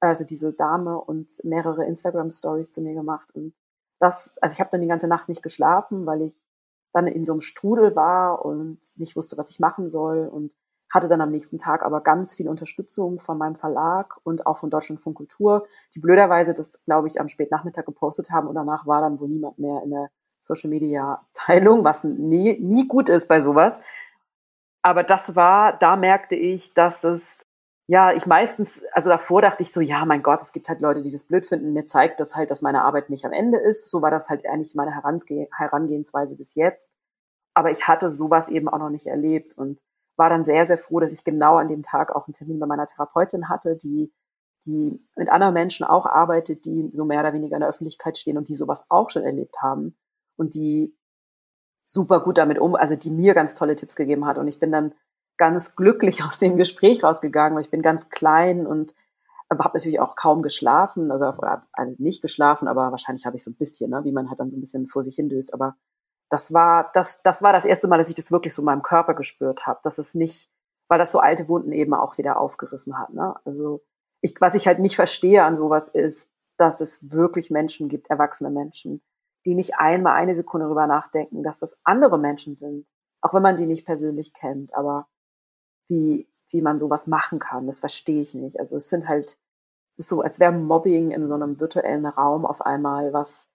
[0.00, 3.30] also diese Dame und mehrere Instagram-Stories zu mir gemacht.
[3.34, 3.54] Und
[4.00, 6.44] das, also ich habe dann die ganze Nacht nicht geschlafen, weil ich
[6.92, 10.56] dann in so einem Strudel war und nicht wusste, was ich machen soll und
[10.92, 14.70] hatte dann am nächsten Tag aber ganz viel Unterstützung von meinem Verlag und auch von
[14.70, 19.18] Deutschlandfunk Kultur, die blöderweise das, glaube ich, am Spätnachmittag gepostet haben und danach war dann
[19.18, 20.10] wohl niemand mehr in der
[20.42, 23.80] Social Media Teilung, was nie, nie gut ist bei sowas.
[24.82, 27.40] Aber das war, da merkte ich, dass es,
[27.86, 31.02] ja, ich meistens, also davor dachte ich so, ja, mein Gott, es gibt halt Leute,
[31.02, 31.72] die das blöd finden.
[31.72, 33.90] Mir zeigt das halt, dass meine Arbeit nicht am Ende ist.
[33.90, 36.90] So war das halt eigentlich meine Herangehensweise bis jetzt.
[37.54, 39.84] Aber ich hatte sowas eben auch noch nicht erlebt und
[40.16, 42.66] war dann sehr, sehr froh, dass ich genau an dem Tag auch einen Termin bei
[42.66, 44.12] meiner Therapeutin hatte, die,
[44.66, 48.38] die mit anderen Menschen auch arbeitet, die so mehr oder weniger in der Öffentlichkeit stehen
[48.38, 49.96] und die sowas auch schon erlebt haben
[50.36, 50.96] und die
[51.84, 54.38] super gut damit um, also die mir ganz tolle Tipps gegeben hat.
[54.38, 54.94] Und ich bin dann
[55.36, 58.94] ganz glücklich aus dem Gespräch rausgegangen, weil ich bin ganz klein und
[59.50, 63.50] habe natürlich auch kaum geschlafen, also, oder, also nicht geschlafen, aber wahrscheinlich habe ich so
[63.50, 65.52] ein bisschen, ne, wie man halt dann so ein bisschen vor sich hindöst.
[65.52, 65.76] Aber
[66.32, 68.82] das war das, das war das erste Mal, dass ich das wirklich so in meinem
[68.82, 70.50] Körper gespürt habe, dass es nicht,
[70.88, 73.12] weil das so alte Wunden eben auch wieder aufgerissen hat.
[73.12, 73.34] Ne?
[73.44, 73.82] Also
[74.20, 78.50] ich, was ich halt nicht verstehe an sowas ist, dass es wirklich Menschen gibt, erwachsene
[78.50, 79.02] Menschen,
[79.46, 82.88] die nicht einmal eine Sekunde darüber nachdenken, dass das andere Menschen sind,
[83.20, 84.74] auch wenn man die nicht persönlich kennt.
[84.74, 85.08] Aber
[85.88, 88.58] wie wie man sowas machen kann, das verstehe ich nicht.
[88.58, 89.38] Also es sind halt,
[89.92, 93.48] es ist so, als wäre Mobbing in so einem virtuellen Raum auf einmal was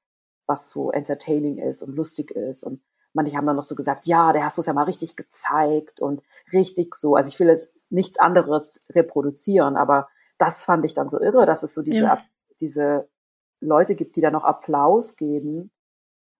[0.48, 2.64] was so entertaining ist und lustig ist.
[2.64, 2.82] Und
[3.14, 6.02] manche haben dann noch so gesagt, ja, der hast du es ja mal richtig gezeigt
[6.02, 7.16] und richtig so.
[7.16, 10.08] Also ich will es nichts anderes reproduzieren, aber
[10.38, 12.20] das fand ich dann so irre, dass es so diese, ja.
[12.62, 13.10] diese
[13.60, 15.72] Leute gibt, die da noch Applaus geben.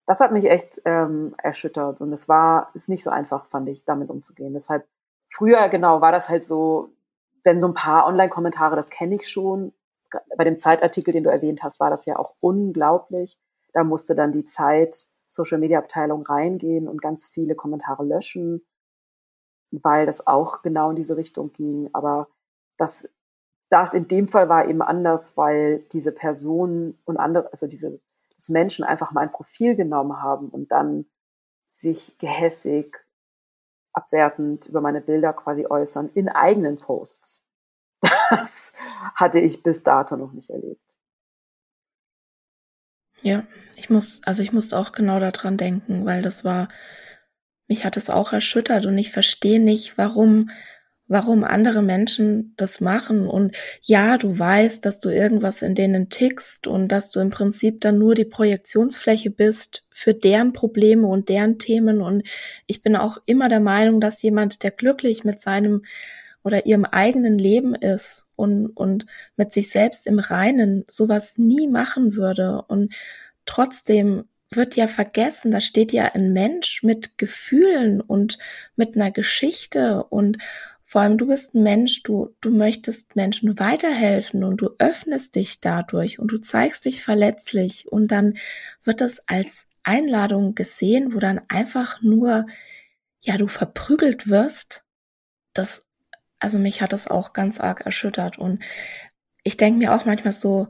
[0.06, 3.84] Das hat mich echt ähm, erschüttert und es war, ist nicht so einfach, fand ich,
[3.84, 4.54] damit umzugehen.
[4.54, 4.88] Deshalb,
[5.28, 6.90] früher genau, war das halt so,
[7.44, 9.74] wenn so ein paar Online-Kommentare, das kenne ich schon.
[10.38, 13.38] Bei dem Zeitartikel, den du erwähnt hast, war das ja auch unglaublich.
[13.78, 18.66] Da musste dann die Zeit Social Media Abteilung reingehen und ganz viele Kommentare löschen,
[19.70, 21.88] weil das auch genau in diese Richtung ging.
[21.94, 22.28] Aber
[22.80, 23.08] das,
[23.70, 28.00] das in dem Fall war eben anders, weil diese Personen und andere, also diese
[28.36, 31.06] dass Menschen einfach mein Profil genommen haben und dann
[31.68, 33.06] sich gehässig,
[33.94, 37.44] abwertend über meine Bilder quasi äußern in eigenen Posts.
[38.32, 38.74] Das
[39.14, 40.98] hatte ich bis dato noch nicht erlebt.
[43.22, 43.44] Ja,
[43.76, 46.68] ich muss, also ich musste auch genau daran denken, weil das war,
[47.68, 50.50] mich hat es auch erschüttert und ich verstehe nicht, warum,
[51.08, 53.28] warum andere Menschen das machen.
[53.28, 57.82] Und ja, du weißt, dass du irgendwas in denen tickst und dass du im Prinzip
[57.82, 62.02] dann nur die Projektionsfläche bist für deren Probleme und deren Themen.
[62.02, 62.28] Und
[62.68, 65.84] ich bin auch immer der Meinung, dass jemand, der glücklich mit seinem
[66.48, 69.06] oder ihrem eigenen Leben ist und, und
[69.36, 72.64] mit sich selbst im Reinen sowas nie machen würde.
[72.68, 72.94] Und
[73.46, 78.38] trotzdem wird ja vergessen, da steht ja ein Mensch mit Gefühlen und
[78.76, 80.38] mit einer Geschichte und
[80.90, 85.60] vor allem du bist ein Mensch, du, du möchtest Menschen weiterhelfen und du öffnest dich
[85.60, 88.38] dadurch und du zeigst dich verletzlich und dann
[88.86, 92.48] wird das als Einladung gesehen, wo dann einfach nur,
[93.20, 94.86] ja, du verprügelt wirst.
[95.54, 95.84] Das
[96.40, 98.38] also mich hat das auch ganz arg erschüttert.
[98.38, 98.64] Und
[99.44, 100.68] ich denke mir auch manchmal so,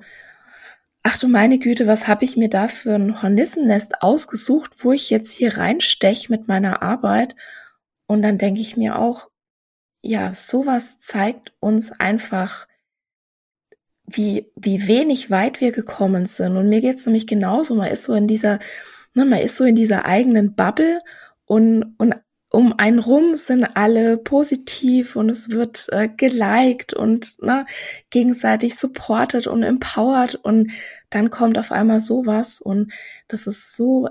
[1.04, 5.10] ach du meine Güte, was habe ich mir da für ein Hornissennest ausgesucht, wo ich
[5.10, 7.36] jetzt hier reinstech mit meiner Arbeit?
[8.08, 9.30] Und dann denke ich mir auch,
[10.02, 12.68] ja, sowas zeigt uns einfach,
[14.06, 16.56] wie, wie wenig weit wir gekommen sind.
[16.56, 17.76] Und mir geht's nämlich genauso.
[17.76, 18.60] Man ist so in dieser,
[19.14, 21.02] ne, man ist so in dieser eigenen Bubble
[21.46, 22.16] und, und
[22.50, 27.66] um einen rum sind alle positiv und es wird äh, geliked und ne,
[28.10, 30.72] gegenseitig supported und empowered und
[31.10, 32.94] dann kommt auf einmal sowas und
[33.28, 34.08] das ist so,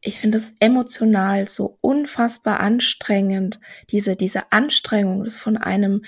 [0.00, 3.58] ich finde es emotional so unfassbar anstrengend,
[3.90, 6.02] diese, diese Anstrengung, das von einem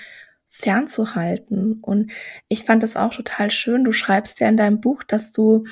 [0.57, 1.79] fernzuhalten.
[1.81, 2.11] Und
[2.47, 3.83] ich fand es auch total schön.
[3.83, 5.65] Du schreibst ja in deinem Buch, dass du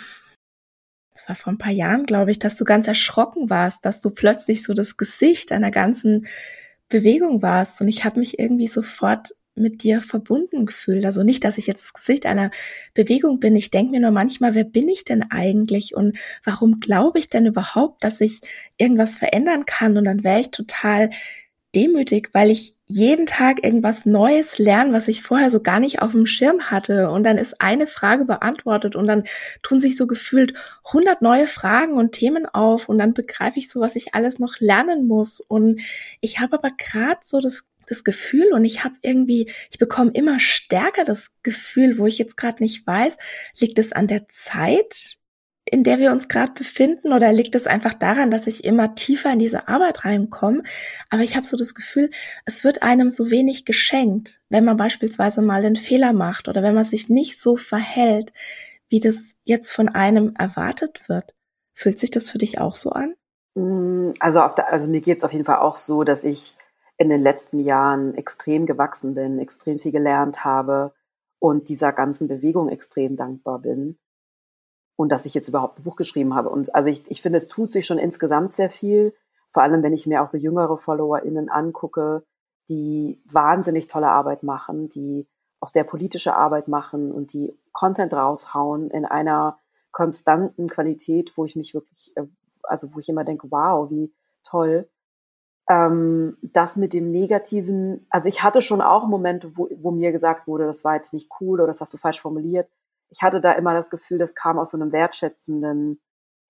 [1.15, 4.09] das war vor ein paar Jahren, glaube ich, dass du ganz erschrocken warst, dass du
[4.09, 6.27] plötzlich so das Gesicht einer ganzen
[6.89, 7.79] Bewegung warst.
[7.79, 11.05] Und ich habe mich irgendwie sofort mit dir verbunden gefühlt.
[11.05, 12.51] Also nicht, dass ich jetzt das Gesicht einer
[12.93, 13.55] Bewegung bin.
[13.55, 17.45] Ich denke mir nur manchmal, wer bin ich denn eigentlich und warum glaube ich denn
[17.45, 18.41] überhaupt, dass ich
[18.75, 19.97] irgendwas verändern kann?
[19.97, 21.11] Und dann wäre ich total
[21.73, 26.11] demütig, weil ich jeden Tag irgendwas Neues lerne, was ich vorher so gar nicht auf
[26.11, 27.09] dem Schirm hatte.
[27.09, 29.23] Und dann ist eine Frage beantwortet und dann
[29.63, 30.53] tun sich so gefühlt
[30.93, 34.59] hundert neue Fragen und Themen auf und dann begreife ich so, was ich alles noch
[34.59, 35.39] lernen muss.
[35.39, 35.81] Und
[36.21, 40.39] ich habe aber gerade so das das Gefühl und ich habe irgendwie, ich bekomme immer
[40.39, 43.15] stärker das Gefühl, wo ich jetzt gerade nicht weiß,
[43.59, 45.19] liegt es an der Zeit,
[45.65, 49.33] in der wir uns gerade befinden oder liegt es einfach daran, dass ich immer tiefer
[49.33, 50.61] in diese Arbeit reinkomme?
[51.09, 52.11] Aber ich habe so das Gefühl,
[52.45, 56.75] es wird einem so wenig geschenkt, wenn man beispielsweise mal einen Fehler macht oder wenn
[56.75, 58.31] man sich nicht so verhält,
[58.89, 61.33] wie das jetzt von einem erwartet wird.
[61.73, 63.15] Fühlt sich das für dich auch so an?
[63.55, 66.55] Mm, also, auf der, also mir geht es auf jeden Fall auch so, dass ich
[66.97, 70.93] in den letzten Jahren extrem gewachsen bin, extrem viel gelernt habe
[71.39, 73.97] und dieser ganzen Bewegung extrem dankbar bin
[74.95, 76.49] und dass ich jetzt überhaupt ein Buch geschrieben habe.
[76.49, 79.13] Und also ich, ich finde, es tut sich schon insgesamt sehr viel.
[79.49, 82.23] Vor allem, wenn ich mir auch so jüngere FollowerInnen angucke,
[82.69, 85.27] die wahnsinnig tolle Arbeit machen, die
[85.59, 89.59] auch sehr politische Arbeit machen und die Content raushauen in einer
[89.91, 92.23] konstanten Qualität, wo ich mich wirklich, äh,
[92.63, 94.89] also wo ich immer denke, wow, wie toll.
[95.69, 100.47] Ähm, das mit dem Negativen, also ich hatte schon auch Momente, wo, wo mir gesagt
[100.47, 102.69] wurde, das war jetzt nicht cool oder das hast du falsch formuliert
[103.15, 106.01] ich hatte da immer das Gefühl, das kam aus so einem wertschätzenden,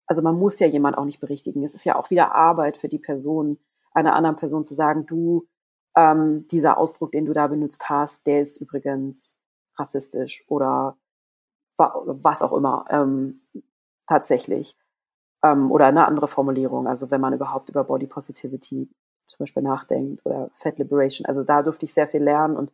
[0.08, 1.64] also man muss ja jemand auch nicht berichtigen.
[1.64, 3.60] Es ist ja auch wieder Arbeit für die Person,
[3.94, 5.48] einer anderen Person zu sagen, du,
[5.96, 9.38] ähm, dieser Ausdruck, den du da benutzt hast, der ist übrigens
[9.78, 10.98] rassistisch oder
[11.78, 13.42] was auch immer ähm,
[14.08, 14.76] tatsächlich.
[15.44, 18.90] Ähm, oder eine andere Formulierung, also wenn man überhaupt über Body Positivity
[19.28, 21.28] zum Beispiel nachdenkt oder Fat Liberation.
[21.28, 22.72] Also da durfte ich sehr viel lernen und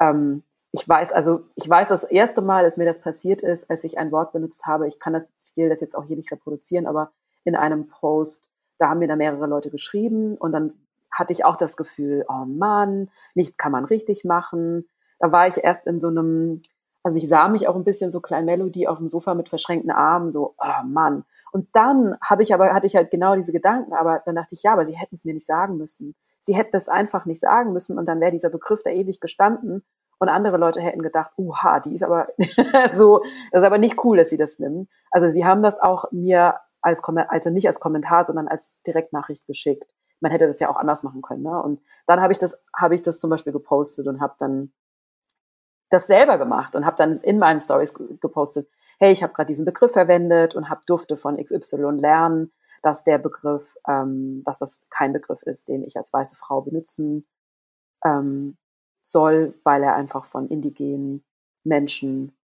[0.00, 3.84] ähm, ich weiß, also ich weiß das erste Mal, dass mir das passiert ist, als
[3.84, 4.88] ich ein Wort benutzt habe.
[4.88, 7.12] Ich kann das, ich will das jetzt auch hier nicht reproduzieren, aber
[7.44, 10.72] in einem Post, da haben mir da mehrere Leute geschrieben und dann
[11.10, 14.88] hatte ich auch das Gefühl, oh Mann, nicht kann man richtig machen.
[15.18, 16.62] Da war ich erst in so einem,
[17.02, 19.90] also ich sah mich auch ein bisschen so klein Melodie auf dem Sofa mit verschränkten
[19.90, 21.24] Armen, so, oh Mann.
[21.52, 24.62] Und dann habe ich aber, hatte ich halt genau diese Gedanken, aber dann dachte ich,
[24.62, 26.14] ja, aber sie hätten es mir nicht sagen müssen.
[26.40, 29.84] Sie hätten es einfach nicht sagen müssen und dann wäre dieser Begriff da ewig gestanden
[30.22, 32.28] und andere Leute hätten gedacht, uha, die ist aber
[32.92, 34.88] so, das ist aber nicht cool, dass sie das nimmt.
[35.10, 39.92] Also sie haben das auch mir als also nicht als Kommentar, sondern als Direktnachricht geschickt.
[40.20, 41.42] Man hätte das ja auch anders machen können.
[41.42, 41.60] Ne?
[41.60, 44.72] Und dann habe ich das, habe ich das zum Beispiel gepostet und habe dann
[45.90, 49.64] das selber gemacht und habe dann in meinen Stories gepostet, hey, ich habe gerade diesen
[49.64, 55.12] Begriff verwendet und habe durfte von XY lernen, dass der Begriff, ähm, dass das kein
[55.12, 57.26] Begriff ist, den ich als weiße Frau benutzen
[58.04, 58.56] ähm,
[59.02, 61.24] soll, weil er einfach von indigenen
[61.64, 62.36] Menschen,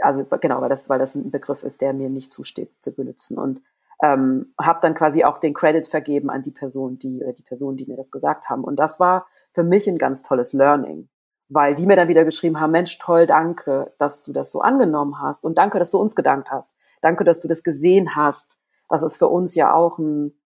[0.00, 3.38] also genau, weil das, weil das ein Begriff ist, der mir nicht zusteht zu benutzen.
[3.38, 3.62] Und
[4.02, 7.76] ähm, habe dann quasi auch den Credit vergeben an die Person, die oder die Person,
[7.76, 8.64] die mir das gesagt haben.
[8.64, 11.08] Und das war für mich ein ganz tolles Learning,
[11.48, 15.20] weil die mir dann wieder geschrieben haben: Mensch, toll, danke, dass du das so angenommen
[15.20, 16.70] hast und danke, dass du uns gedankt hast.
[17.00, 20.38] Danke, dass du das gesehen hast, dass es für uns ja auch ein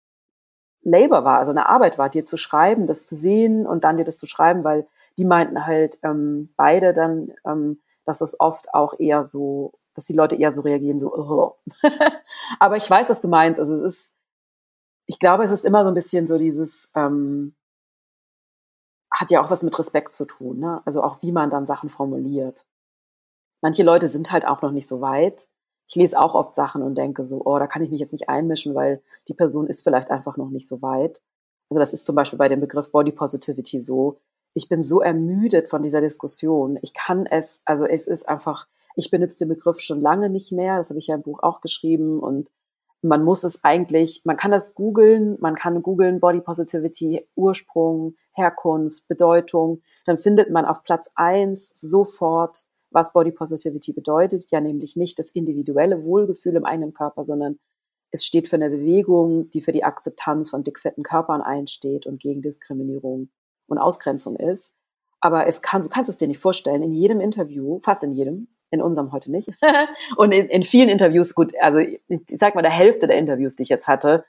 [0.81, 4.05] Labor war, also eine Arbeit war, dir zu schreiben, das zu sehen und dann dir
[4.05, 4.87] das zu schreiben, weil
[5.17, 10.13] die meinten halt ähm, beide dann, ähm, dass es oft auch eher so, dass die
[10.13, 11.58] Leute eher so reagieren, so, oh.
[12.60, 13.60] aber ich weiß, was du meinst.
[13.60, 14.15] Also es ist,
[15.06, 17.56] ich glaube, es ist immer so ein bisschen so dieses, ähm,
[19.12, 20.82] hat ja auch was mit Respekt zu tun, ne?
[20.86, 22.66] Also auch wie man dann Sachen formuliert.
[23.62, 25.47] Manche Leute sind halt auch noch nicht so weit.
[25.88, 28.30] Ich lese auch oft Sachen und denke so, oh, da kann ich mich jetzt nicht
[28.30, 31.22] einmischen, weil die Person ist vielleicht einfach noch nicht so weit.
[31.70, 34.20] Also das ist zum Beispiel bei dem Begriff Body Positivity so
[34.60, 36.78] ich bin so ermüdet von dieser Diskussion.
[36.82, 40.76] Ich kann es, also es ist einfach, ich benutze den Begriff schon lange nicht mehr.
[40.76, 42.51] Das habe ich ja im Buch auch geschrieben und
[43.01, 49.07] man muss es eigentlich, man kann das googeln, man kann googeln Body Positivity, Ursprung, Herkunft,
[49.07, 49.82] Bedeutung.
[50.05, 54.51] Dann findet man auf Platz eins sofort, was Body Positivity bedeutet.
[54.51, 57.60] Ja, nämlich nicht das individuelle Wohlgefühl im eigenen Körper, sondern
[58.12, 62.41] es steht für eine Bewegung, die für die Akzeptanz von dickfetten Körpern einsteht und gegen
[62.41, 63.30] Diskriminierung
[63.72, 64.74] und Ausgrenzung ist.
[65.22, 68.47] Aber es kann, du kannst es dir nicht vorstellen, in jedem Interview, fast in jedem,
[68.72, 69.49] in unserem heute nicht,
[70.17, 73.63] und in, in vielen Interviews, gut, also ich sag mal, der Hälfte der Interviews, die
[73.63, 74.26] ich jetzt hatte,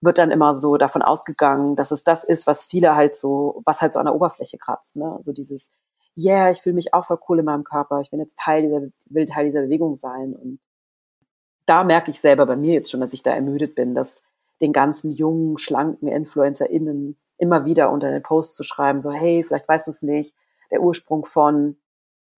[0.00, 3.82] wird dann immer so davon ausgegangen, dass es das ist, was viele halt so, was
[3.82, 5.18] halt so an der Oberfläche kratzt, ne?
[5.20, 5.72] So dieses,
[6.16, 8.82] yeah, ich fühle mich auch voll cool in meinem Körper, ich bin jetzt Teil dieser,
[9.06, 10.60] will Teil dieser Bewegung sein und
[11.66, 14.22] da merke ich selber bei mir jetzt schon, dass ich da ermüdet bin, dass
[14.60, 19.68] den ganzen jungen, schlanken InfluencerInnen immer wieder unter den Post zu schreiben, so, hey, vielleicht
[19.68, 20.34] weißt du es nicht,
[20.70, 21.76] der Ursprung von,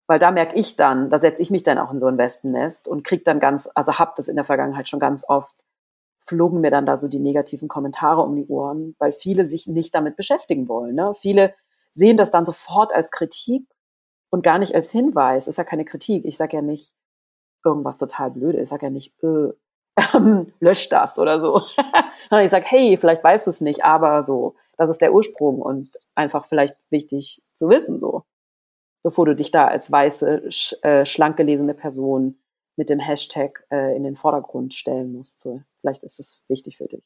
[0.07, 2.89] weil da merke ich dann, da setze ich mich dann auch in so ein Wespennest
[2.89, 5.65] und krieg dann ganz, also hab das in der Vergangenheit schon ganz oft,
[6.21, 9.95] flogen mir dann da so die negativen Kommentare um die Ohren, weil viele sich nicht
[9.95, 10.95] damit beschäftigen wollen.
[10.95, 11.15] Ne?
[11.17, 11.53] Viele
[11.91, 13.67] sehen das dann sofort als Kritik
[14.31, 15.49] und gar nicht als Hinweis.
[15.49, 16.25] Ist ja keine Kritik.
[16.25, 16.95] Ich sage ja nicht
[17.65, 18.61] irgendwas total blöde.
[18.61, 19.53] Ich sage ja nicht, äh,
[20.15, 21.61] ähm, lösch das oder so.
[22.43, 25.91] Ich sage, hey, vielleicht weißt du es nicht, aber so, das ist der Ursprung und
[26.15, 28.25] einfach vielleicht wichtig zu wissen, so.
[29.03, 32.39] Bevor du dich da als weiße, sch, äh, schlank gelesene Person
[32.77, 35.41] mit dem Hashtag äh, in den Vordergrund stellen musst.
[35.41, 35.63] So.
[35.81, 37.03] Vielleicht ist es wichtig für dich.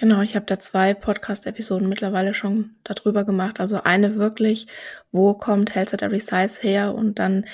[0.00, 3.58] Genau, ich habe da zwei Podcast-Episoden mittlerweile schon darüber gemacht.
[3.58, 4.68] Also eine wirklich,
[5.10, 7.46] wo kommt Health at Every Size her und dann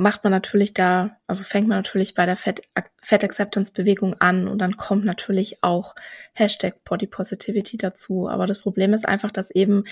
[0.00, 2.62] macht man natürlich da, also fängt man natürlich bei der Fat,
[3.02, 5.94] Fat Acceptance Bewegung an und dann kommt natürlich auch
[6.32, 8.28] Hashtag Body Positivity dazu.
[8.28, 9.84] Aber das Problem ist einfach, dass eben,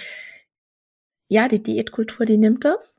[1.28, 2.98] ja, die Diätkultur, die nimmt das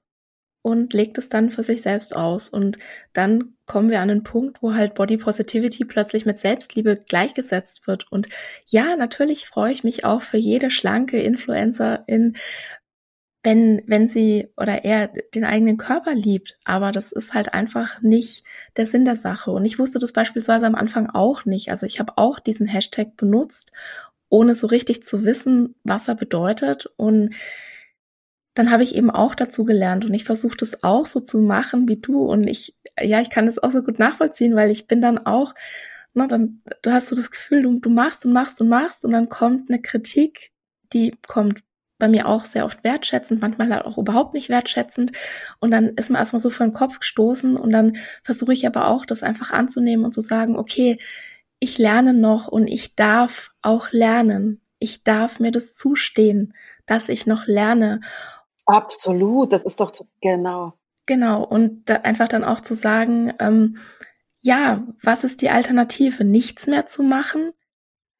[0.61, 2.47] und legt es dann für sich selbst aus.
[2.47, 2.77] Und
[3.13, 8.11] dann kommen wir an einen Punkt, wo halt Body Positivity plötzlich mit Selbstliebe gleichgesetzt wird.
[8.11, 8.29] Und
[8.67, 12.35] ja, natürlich freue ich mich auch für jede schlanke Influencerin,
[13.43, 16.57] wenn, wenn sie oder er den eigenen Körper liebt.
[16.65, 18.43] Aber das ist halt einfach nicht
[18.75, 19.51] der Sinn der Sache.
[19.51, 21.69] Und ich wusste das beispielsweise am Anfang auch nicht.
[21.69, 23.71] Also ich habe auch diesen Hashtag benutzt,
[24.29, 26.87] ohne so richtig zu wissen, was er bedeutet.
[26.97, 27.33] Und
[28.55, 31.87] dann habe ich eben auch dazu gelernt und ich versuche das auch so zu machen
[31.87, 32.25] wie du.
[32.25, 35.55] Und ich, ja, ich kann das auch so gut nachvollziehen, weil ich bin dann auch,
[36.13, 39.11] na, dann, du hast so das Gefühl, du, du machst und machst und machst und
[39.11, 40.51] dann kommt eine Kritik,
[40.91, 41.63] die kommt
[41.99, 45.11] bei mir auch sehr oft wertschätzend, manchmal halt auch überhaupt nicht wertschätzend.
[45.59, 48.87] Und dann ist man erstmal so vor den Kopf gestoßen und dann versuche ich aber
[48.87, 50.97] auch, das einfach anzunehmen und zu sagen, okay,
[51.59, 54.61] ich lerne noch und ich darf auch lernen.
[54.79, 56.53] Ich darf mir das zustehen,
[56.85, 57.99] dass ich noch lerne.
[58.65, 60.73] Absolut, das ist doch zu, genau.
[61.05, 63.77] Genau, und da einfach dann auch zu sagen, ähm,
[64.39, 66.23] ja, was ist die Alternative?
[66.23, 67.51] Nichts mehr zu machen?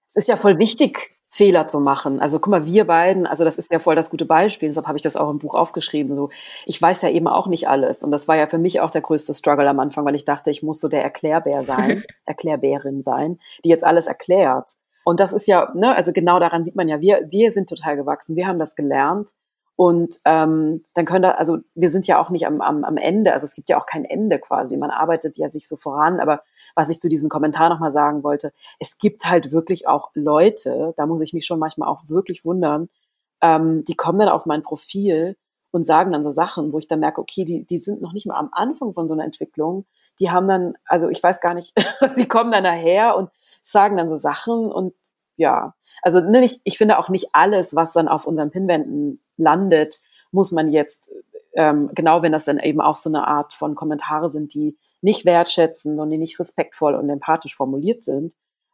[0.07, 2.19] Es ist ja voll wichtig, Fehler zu machen.
[2.19, 4.97] Also guck mal, wir beiden, also das ist ja voll das gute Beispiel, deshalb habe
[4.97, 6.15] ich das auch im Buch aufgeschrieben.
[6.15, 6.30] So,
[6.65, 8.03] ich weiß ja eben auch nicht alles.
[8.03, 10.49] Und das war ja für mich auch der größte Struggle am Anfang, weil ich dachte,
[10.49, 14.71] ich muss so der Erklärbär sein, Erklärbärin sein, die jetzt alles erklärt.
[15.03, 17.95] Und das ist ja, ne, also genau daran sieht man ja, wir, wir sind total
[17.95, 19.32] gewachsen, wir haben das gelernt.
[19.75, 23.32] Und ähm, dann können da, also wir sind ja auch nicht am, am, am Ende,
[23.34, 24.75] also es gibt ja auch kein Ende quasi.
[24.75, 26.41] Man arbeitet ja sich so voran, aber
[26.80, 31.05] was ich zu diesem Kommentar nochmal sagen wollte, es gibt halt wirklich auch Leute, da
[31.05, 32.88] muss ich mich schon manchmal auch wirklich wundern,
[33.41, 35.36] ähm, die kommen dann auf mein Profil
[35.71, 38.25] und sagen dann so Sachen, wo ich dann merke, okay, die, die sind noch nicht
[38.25, 39.86] mal am Anfang von so einer Entwicklung.
[40.19, 41.73] Die haben dann, also ich weiß gar nicht,
[42.13, 43.30] sie kommen dann daher und
[43.61, 44.93] sagen dann so Sachen und
[45.36, 49.99] ja, also ne, ich, ich finde auch nicht alles, was dann auf unseren Pinwänden landet,
[50.32, 51.11] muss man jetzt,
[51.55, 55.25] ähm, genau wenn das dann eben auch so eine Art von Kommentare sind, die nicht
[55.25, 58.33] wertschätzend und die nicht respektvoll und empathisch formuliert sind,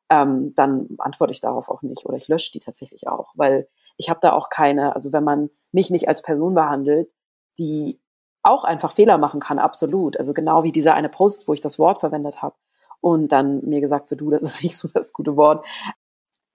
[0.10, 3.68] ähm, dann antworte ich darauf auch nicht oder ich lösche die tatsächlich auch, weil
[3.98, 7.12] ich habe da auch keine, also wenn man mich nicht als Person behandelt,
[7.58, 8.00] die
[8.44, 10.18] auch einfach Fehler machen kann, absolut.
[10.18, 12.56] Also genau wie dieser eine Post, wo ich das Wort verwendet habe
[13.02, 15.66] und dann mir gesagt wird, du, das ist nicht so das gute Wort.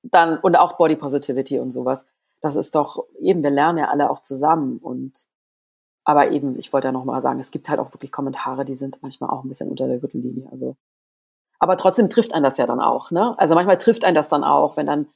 [0.03, 2.05] Dann und auch Body Positivity und sowas.
[2.41, 5.27] Das ist doch eben, wir lernen ja alle auch zusammen und
[6.05, 8.99] aber eben, ich wollte ja nochmal sagen, es gibt halt auch wirklich Kommentare, die sind
[9.03, 10.49] manchmal auch ein bisschen unter der Gürtellinie.
[10.51, 10.77] Also,
[11.59, 13.35] aber trotzdem trifft einen das ja dann auch, ne?
[13.39, 15.09] Also manchmal trifft einen das dann auch, wenn dann,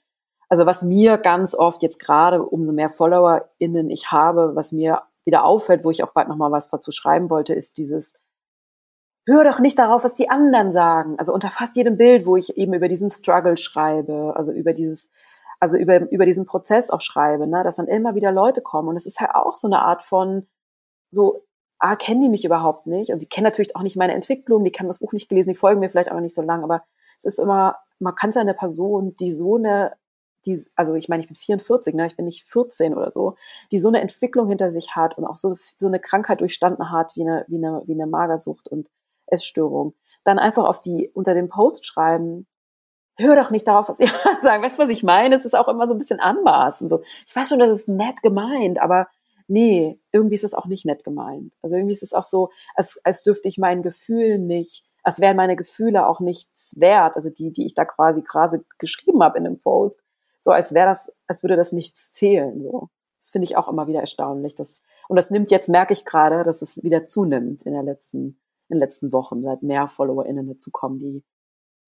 [0.49, 5.45] also was mir ganz oft jetzt gerade, umso mehr FollowerInnen ich habe, was mir wieder
[5.45, 8.15] auffällt, wo ich auch bald nochmal was dazu schreiben wollte, ist dieses,
[9.27, 11.17] hör doch nicht darauf, was die anderen sagen.
[11.19, 15.11] Also unter fast jedem Bild, wo ich eben über diesen Struggle schreibe, also über dieses,
[15.61, 18.89] also über, über diesen Prozess auch schreibe, ne, dass dann immer wieder Leute kommen.
[18.89, 20.47] Und es ist halt auch so eine Art von,
[21.15, 21.45] so,
[21.79, 23.11] ah, kennen die mich überhaupt nicht?
[23.11, 25.57] Und die kennen natürlich auch nicht meine Entwicklung, die haben das Buch nicht gelesen, die
[25.57, 26.85] folgen mir vielleicht auch nicht so lang, aber
[27.19, 29.95] es ist immer, man kann seine Person, die so eine,
[30.47, 33.37] die, also ich meine, ich bin 44, ne, ich bin nicht 14 oder so,
[33.73, 37.13] die so eine Entwicklung hinter sich hat und auch so, so eine Krankheit durchstanden hat,
[37.17, 38.89] wie eine, wie eine, wie eine Magersucht und
[39.27, 39.95] Essstörung,
[40.25, 42.47] dann einfach auf die, unter dem Post schreiben,
[43.17, 44.07] hör doch nicht darauf, was sie
[44.43, 44.63] sagen.
[44.63, 45.35] Weißt du, was ich meine?
[45.35, 46.89] Es ist auch immer so ein bisschen anmaßen.
[46.89, 49.09] So, ich weiß schon, das ist nett gemeint, aber
[49.47, 51.55] nee, irgendwie ist es auch nicht nett gemeint.
[51.63, 55.37] Also irgendwie ist es auch so, als, als dürfte ich meinen Gefühlen nicht, als wären
[55.37, 59.45] meine Gefühle auch nichts wert, also die, die ich da quasi gerade geschrieben habe in
[59.45, 60.03] dem Post,
[60.41, 62.61] so als wäre das, als würde das nichts zählen.
[62.61, 62.89] So,
[63.19, 64.55] das finde ich auch immer wieder erstaunlich.
[64.55, 68.41] Das, und das nimmt jetzt, merke ich gerade, dass es wieder zunimmt in der letzten,
[68.69, 71.23] in den letzten Wochen, seit mehr FollowerInnen dazukommen, die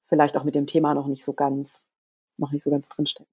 [0.05, 1.89] vielleicht auch mit dem Thema noch nicht so ganz,
[2.37, 3.31] noch nicht so ganz drinstecken.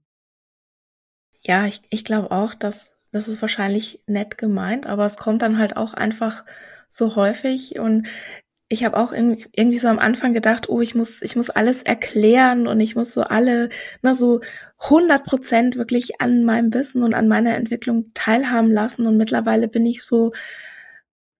[1.42, 5.58] Ja, ich, ich glaube auch, dass das ist wahrscheinlich nett gemeint, aber es kommt dann
[5.58, 6.44] halt auch einfach
[6.90, 8.08] so häufig und
[8.70, 12.68] ich habe auch irgendwie so am Anfang gedacht, oh, ich muss, ich muss alles erklären
[12.68, 13.70] und ich muss so alle,
[14.02, 14.42] na, so
[14.80, 19.06] 100 Prozent wirklich an meinem Wissen und an meiner Entwicklung teilhaben lassen.
[19.06, 20.34] Und mittlerweile bin ich so,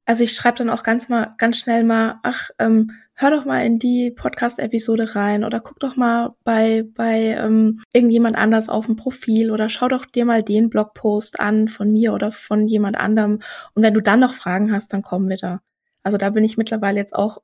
[0.06, 3.66] also ich schreibe dann auch ganz mal, ganz schnell mal, ach, ähm, hör doch mal
[3.66, 8.96] in die Podcast-Episode rein oder guck doch mal bei, bei ähm, irgendjemand anders auf dem
[8.96, 13.40] Profil oder schau doch dir mal den Blogpost an von mir oder von jemand anderem.
[13.76, 15.62] Und wenn du dann noch Fragen hast, dann kommen wir da.
[16.02, 17.40] Also da bin ich mittlerweile jetzt auch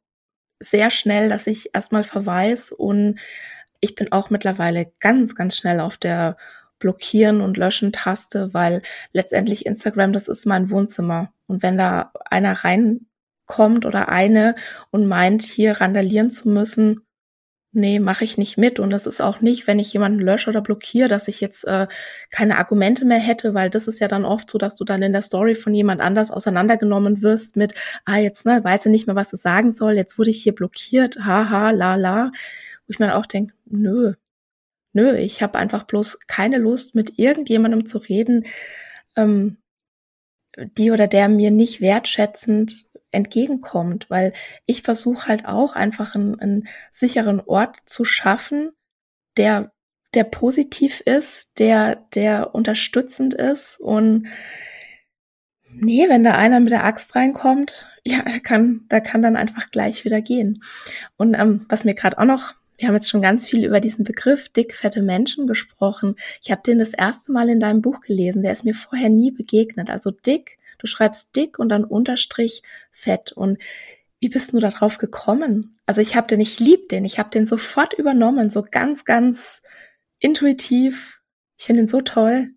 [0.59, 3.20] sehr schnell, dass ich erstmal verweis und
[3.80, 6.36] ich bin auch mittlerweile ganz, ganz schnell auf der
[6.80, 11.32] Blockieren und Löschen Taste, weil letztendlich Instagram, das ist mein Wohnzimmer.
[11.47, 12.63] Und wenn da einer
[13.49, 14.55] reinkommt oder eine
[14.91, 17.01] und meint, hier randalieren zu müssen,
[17.71, 18.79] nee, mache ich nicht mit.
[18.79, 21.87] Und das ist auch nicht, wenn ich jemanden lösche oder blockiere, dass ich jetzt äh,
[22.31, 25.13] keine Argumente mehr hätte, weil das ist ja dann oft so, dass du dann in
[25.13, 27.75] der Story von jemand anders auseinandergenommen wirst mit,
[28.05, 30.55] ah, jetzt ne, weiß er nicht mehr, was er sagen soll, jetzt wurde ich hier
[30.55, 32.31] blockiert, haha, la la.
[32.87, 34.13] Wo ich mir auch denke, nö,
[34.93, 38.45] nö, ich habe einfach bloß keine Lust, mit irgendjemandem zu reden,
[39.15, 39.57] ähm,
[40.57, 44.34] die oder der mir nicht wertschätzend entgegenkommt, weil
[44.66, 48.72] ich versuche halt auch einfach einen, einen sicheren Ort zu schaffen,
[49.38, 49.72] der
[50.16, 54.28] der positiv ist, der der unterstützend ist und
[55.72, 59.72] nee, wenn da einer mit der Axt reinkommt, ja, da kann da kann dann einfach
[59.72, 60.64] gleich wieder gehen.
[61.18, 64.05] Und ähm, was mir gerade auch noch wir haben jetzt schon ganz viel über diesen
[64.05, 66.16] Begriff dick, fette Menschen gesprochen.
[66.41, 68.41] Ich habe den das erste Mal in deinem Buch gelesen.
[68.41, 69.89] Der ist mir vorher nie begegnet.
[69.89, 73.32] Also dick Du schreibst dick und dann Unterstrich fett.
[73.32, 73.59] Und
[74.19, 75.80] wie bist du da drauf gekommen?
[75.86, 79.61] Also ich habe den, ich lieb den, ich habe den sofort übernommen, so ganz, ganz
[80.19, 81.21] intuitiv.
[81.57, 82.49] Ich finde ihn so toll.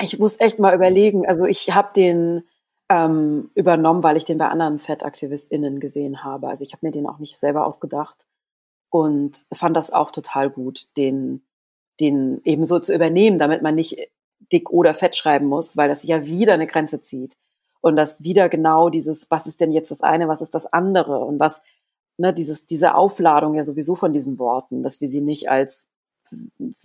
[0.00, 1.26] Ich muss echt mal überlegen.
[1.26, 2.44] Also ich habe den
[2.90, 6.48] ähm, übernommen, weil ich den bei anderen FettaktivistInnen gesehen habe.
[6.48, 8.26] Also ich habe mir den auch nicht selber ausgedacht
[8.90, 11.42] und fand das auch total gut, den,
[12.00, 14.10] den eben so zu übernehmen, damit man nicht
[14.52, 17.36] dick oder fett schreiben muss, weil das ja wieder eine Grenze zieht.
[17.80, 21.24] Und das wieder genau dieses, was ist denn jetzt das eine, was ist das andere
[21.24, 21.62] und was,
[22.18, 25.88] ne, dieses, diese Aufladung ja sowieso von diesen Worten, dass wir sie nicht als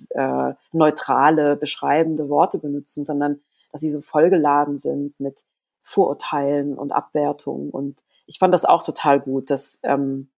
[0.10, 3.42] äh, neutrale, beschreibende Worte benutzen, sondern
[3.72, 5.44] dass sie so vollgeladen sind mit
[5.82, 7.70] Vorurteilen und Abwertungen.
[7.70, 10.30] Und ich fand das auch total gut, das ähm,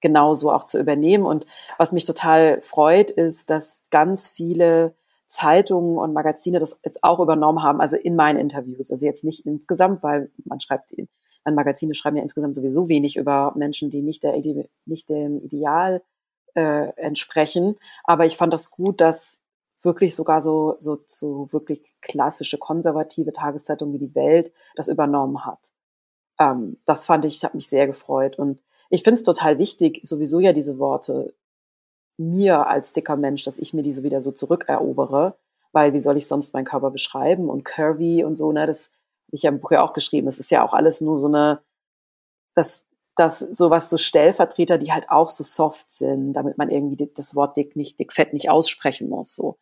[0.00, 1.26] genauso auch zu übernehmen.
[1.26, 1.46] Und
[1.78, 4.94] was mich total freut, ist, dass ganz viele
[5.26, 8.90] Zeitungen und Magazine das jetzt auch übernommen haben, also in meinen Interviews.
[8.90, 10.92] Also jetzt nicht insgesamt, weil man schreibt,
[11.44, 14.40] man Magazine schreiben ja insgesamt sowieso wenig über Menschen, die nicht, der,
[14.84, 16.02] nicht dem Ideal
[16.54, 17.76] äh, entsprechen.
[18.04, 19.40] Aber ich fand das gut, dass
[19.82, 25.70] wirklich sogar so, so, so wirklich klassische konservative Tageszeitungen wie die Welt das übernommen hat.
[26.38, 28.38] Ähm, das fand ich, hat mich sehr gefreut.
[28.38, 28.60] Und
[28.90, 31.34] ich finde es total wichtig, sowieso ja diese Worte
[32.18, 35.36] mir als dicker Mensch, dass ich mir diese wieder so zurückerobere,
[35.72, 38.90] weil wie soll ich sonst meinen Körper beschreiben und curvy und so, ne, das
[39.26, 41.26] habe ich ja im Buch ja auch geschrieben, es ist ja auch alles nur so
[41.26, 41.60] eine,
[42.54, 42.86] das,
[43.16, 47.56] das sowas so Stellvertreter, die halt auch so soft sind, damit man irgendwie das Wort
[47.56, 49.58] dick nicht, dick fett nicht aussprechen muss, so.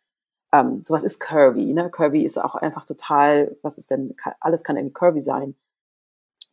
[0.53, 4.77] Ähm, sowas ist curvy, ne, curvy ist auch einfach total, was ist denn, alles kann
[4.77, 5.55] irgendwie curvy sein.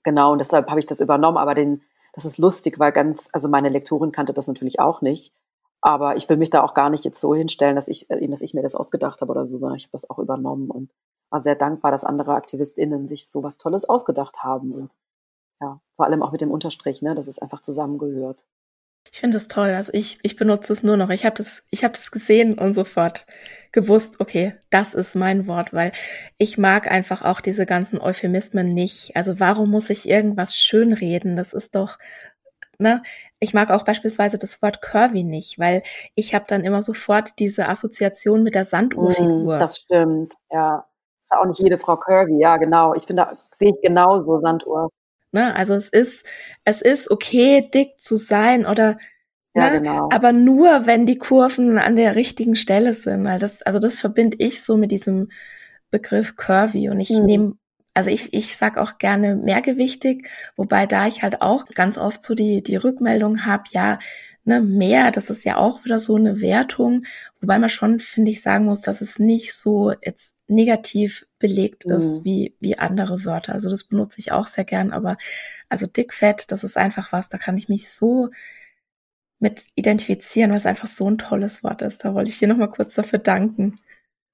[0.03, 1.83] Genau, und deshalb habe ich das übernommen, aber den,
[2.13, 5.33] das ist lustig, weil ganz, also meine Lektorin kannte das natürlich auch nicht.
[5.83, 8.41] Aber ich will mich da auch gar nicht jetzt so hinstellen, dass ich, äh, dass
[8.41, 10.95] ich mir das ausgedacht habe oder so, sondern ich habe das auch übernommen und
[11.31, 14.73] war sehr dankbar, dass andere AktivistInnen sich so was Tolles ausgedacht haben.
[14.73, 14.93] Und
[15.61, 18.45] ja, vor allem auch mit dem Unterstrich, ne, dass es einfach zusammengehört.
[19.11, 19.71] Ich finde das toll.
[19.71, 21.11] Also ich, ich benutze es nur noch.
[21.11, 23.27] Ich habe das, ich habe das gesehen und sofort
[23.73, 25.93] gewusst, okay, das ist mein Wort, weil
[26.39, 29.17] ich mag einfach auch diese ganzen Euphemismen nicht.
[29.17, 31.37] Also warum muss ich irgendwas schönreden?
[31.37, 31.99] Das ist doch
[32.83, 33.03] ne,
[33.41, 35.83] ich mag auch beispielsweise das Wort Curvy nicht, weil
[36.15, 39.57] ich habe dann immer sofort diese Assoziation mit der Sanduhrfigur.
[39.57, 40.85] Mm, das stimmt, ja.
[41.21, 42.95] Ist auch nicht jede Frau Curvy, ja, genau.
[42.95, 44.91] Ich finde, sehe ich genauso, Sanduhr.
[45.31, 45.55] Ne?
[45.57, 46.27] Also es ist,
[46.65, 48.99] es ist okay, dick zu sein oder
[49.55, 49.81] ja, ne?
[49.81, 50.09] genau.
[50.11, 53.25] aber nur, wenn die Kurven an der richtigen Stelle sind.
[53.25, 55.31] Weil das, also das verbinde ich so mit diesem
[55.91, 57.25] Begriff curvy und ich mhm.
[57.25, 57.53] nehme
[57.95, 62.35] also ich, ich sag auch gerne mehrgewichtig, wobei da ich halt auch ganz oft so
[62.35, 63.99] die, die Rückmeldung habe, ja,
[64.45, 67.05] ne, mehr, das ist ja auch wieder so eine Wertung,
[67.41, 72.21] wobei man schon, finde ich, sagen muss, dass es nicht so jetzt negativ belegt ist
[72.21, 72.25] mhm.
[72.25, 73.53] wie, wie andere Wörter.
[73.53, 75.17] Also das benutze ich auch sehr gern, aber
[75.69, 78.31] also dickfett, das ist einfach was, da kann ich mich so
[79.39, 82.05] mit identifizieren, weil es einfach so ein tolles Wort ist.
[82.05, 83.81] Da wollte ich dir nochmal kurz dafür danken.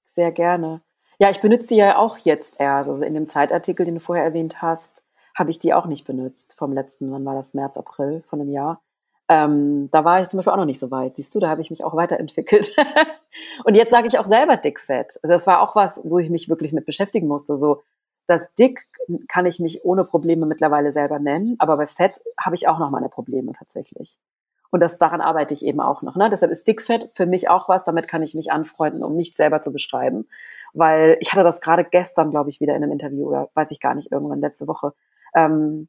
[0.07, 0.83] Sehr gerne.
[1.21, 2.89] Ja, ich benutze die ja auch jetzt erst.
[2.89, 5.05] Also in dem Zeitartikel, den du vorher erwähnt hast,
[5.35, 6.55] habe ich die auch nicht benutzt.
[6.57, 7.55] Vom letzten, wann war das?
[7.55, 8.81] März, April von einem Jahr.
[9.29, 11.17] Ähm, da war ich zum Beispiel auch noch nicht so weit.
[11.17, 12.75] Siehst du, da habe ich mich auch weiterentwickelt.
[13.65, 15.19] und jetzt sage ich auch selber dickfett.
[15.23, 17.57] Also das war auch was, wo ich mich wirklich mit beschäftigen musste.
[17.57, 17.83] So,
[18.29, 18.87] das dick
[19.29, 22.91] kann ich mich ohne Probleme mittlerweile selber nennen, aber bei Fett habe ich auch noch
[22.91, 24.19] meine Probleme tatsächlich.
[24.71, 26.17] Und das daran arbeite ich eben auch noch.
[26.17, 26.29] Ne?
[26.31, 29.63] Deshalb ist Dickfett für mich auch was, damit kann ich mich anfreunden, um mich selber
[29.63, 30.29] zu beschreiben.
[30.75, 33.81] Weil ich hatte das gerade gestern, glaube ich, wieder in einem Interview oder weiß ich
[33.81, 34.93] gar nicht, irgendwann letzte Woche.
[35.35, 35.89] Ähm,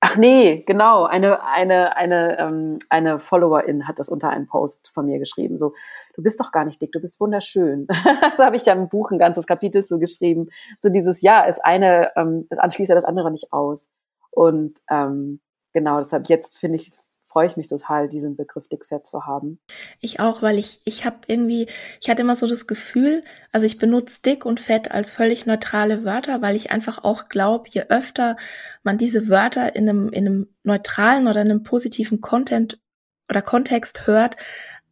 [0.00, 5.06] ach nee, genau, eine, eine, eine, ähm, eine Followerin hat das unter einem Post von
[5.06, 5.56] mir geschrieben.
[5.58, 5.74] So,
[6.14, 7.86] du bist doch gar nicht dick, du bist wunderschön.
[8.36, 10.46] so habe ich ja im Buch ein ganzes Kapitel zu geschrieben.
[10.80, 13.88] So dieses Ja ist eine, ähm, das anschließt ja das andere nicht aus.
[14.30, 15.40] Und ähm,
[15.72, 19.60] genau, deshalb jetzt finde ich es freue ich mich total, diesen Begriff dickfett zu haben.
[20.00, 21.68] Ich auch, weil ich, ich habe irgendwie,
[22.00, 23.22] ich hatte immer so das Gefühl,
[23.52, 27.68] also ich benutze dick und fett als völlig neutrale Wörter, weil ich einfach auch glaube,
[27.70, 28.36] je öfter
[28.82, 32.80] man diese Wörter in einem, in einem neutralen oder in einem positiven Content
[33.28, 34.36] oder Kontext hört,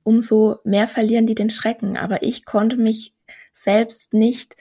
[0.05, 1.97] umso mehr verlieren die den Schrecken.
[1.97, 3.16] Aber ich konnte mich
[3.53, 4.57] selbst nicht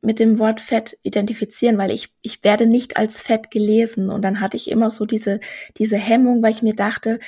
[0.00, 4.10] mit dem Wort Fett identifizieren, weil ich, ich werde nicht als Fett gelesen.
[4.10, 5.40] Und dann hatte ich immer so diese,
[5.78, 7.18] diese Hemmung, weil ich mir dachte,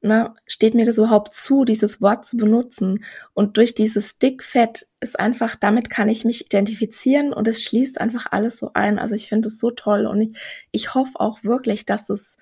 [0.00, 3.04] na, steht mir das überhaupt zu, dieses Wort zu benutzen?
[3.34, 8.26] Und durch dieses Dickfett ist einfach, damit kann ich mich identifizieren und es schließt einfach
[8.32, 8.98] alles so ein.
[8.98, 10.38] Also ich finde es so toll und ich,
[10.72, 12.36] ich hoffe auch wirklich, dass es,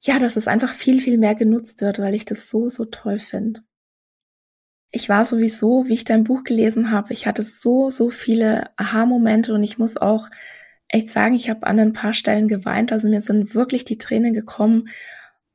[0.00, 3.18] ja, dass es einfach viel, viel mehr genutzt wird, weil ich das so, so toll
[3.18, 3.62] finde
[4.90, 9.54] ich war sowieso, wie ich dein Buch gelesen habe, ich hatte so, so viele Aha-Momente
[9.54, 10.28] und ich muss auch
[10.88, 12.92] echt sagen, ich habe an ein paar Stellen geweint.
[12.92, 14.88] Also mir sind wirklich die Tränen gekommen,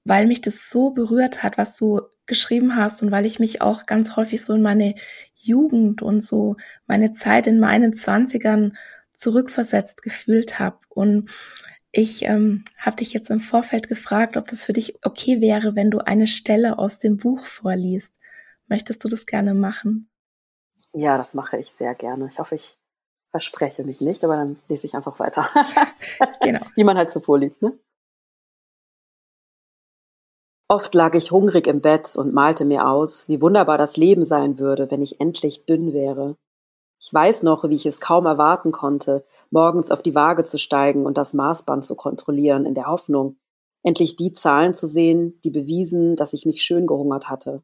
[0.06, 3.86] weil mich das so berührt hat, was du geschrieben hast und weil ich mich auch
[3.86, 4.96] ganz häufig so in meine
[5.36, 6.56] Jugend und so
[6.88, 8.78] meine Zeit in meinen Zwanzigern
[9.14, 10.78] zurückversetzt gefühlt habe.
[10.90, 11.30] Und
[11.92, 15.92] ich ähm, habe dich jetzt im Vorfeld gefragt, ob das für dich okay wäre, wenn
[15.92, 18.14] du eine Stelle aus dem Buch vorliest.
[18.68, 20.10] Möchtest du das gerne machen?
[20.94, 22.28] Ja, das mache ich sehr gerne.
[22.30, 22.78] Ich hoffe, ich
[23.32, 25.46] verspreche mich nicht, aber dann lese ich einfach weiter.
[26.42, 26.66] genau.
[26.76, 27.78] Wie man halt so vorliest, ne?
[30.68, 34.58] Oft lag ich hungrig im Bett und malte mir aus, wie wunderbar das Leben sein
[34.58, 36.38] würde, wenn ich endlich dünn wäre.
[37.00, 41.06] Ich weiß noch, wie ich es kaum erwarten konnte, morgens auf die Waage zu steigen
[41.06, 43.38] und das Maßband zu kontrollieren, in der Hoffnung,
[43.84, 47.62] endlich die Zahlen zu sehen, die bewiesen, dass ich mich schön gehungert hatte.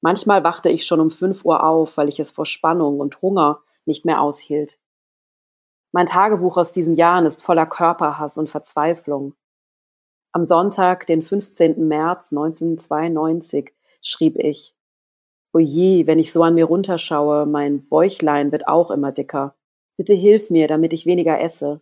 [0.00, 3.62] Manchmal wachte ich schon um fünf Uhr auf, weil ich es vor Spannung und Hunger
[3.84, 4.78] nicht mehr aushielt.
[5.92, 9.34] Mein Tagebuch aus diesen Jahren ist voller Körperhass und Verzweiflung.
[10.32, 11.88] Am Sonntag, den 15.
[11.88, 14.76] März 1992, schrieb ich,
[15.52, 19.56] Oje, wenn ich so an mir runterschaue, mein Bäuchlein wird auch immer dicker.
[19.96, 21.80] Bitte hilf mir, damit ich weniger esse.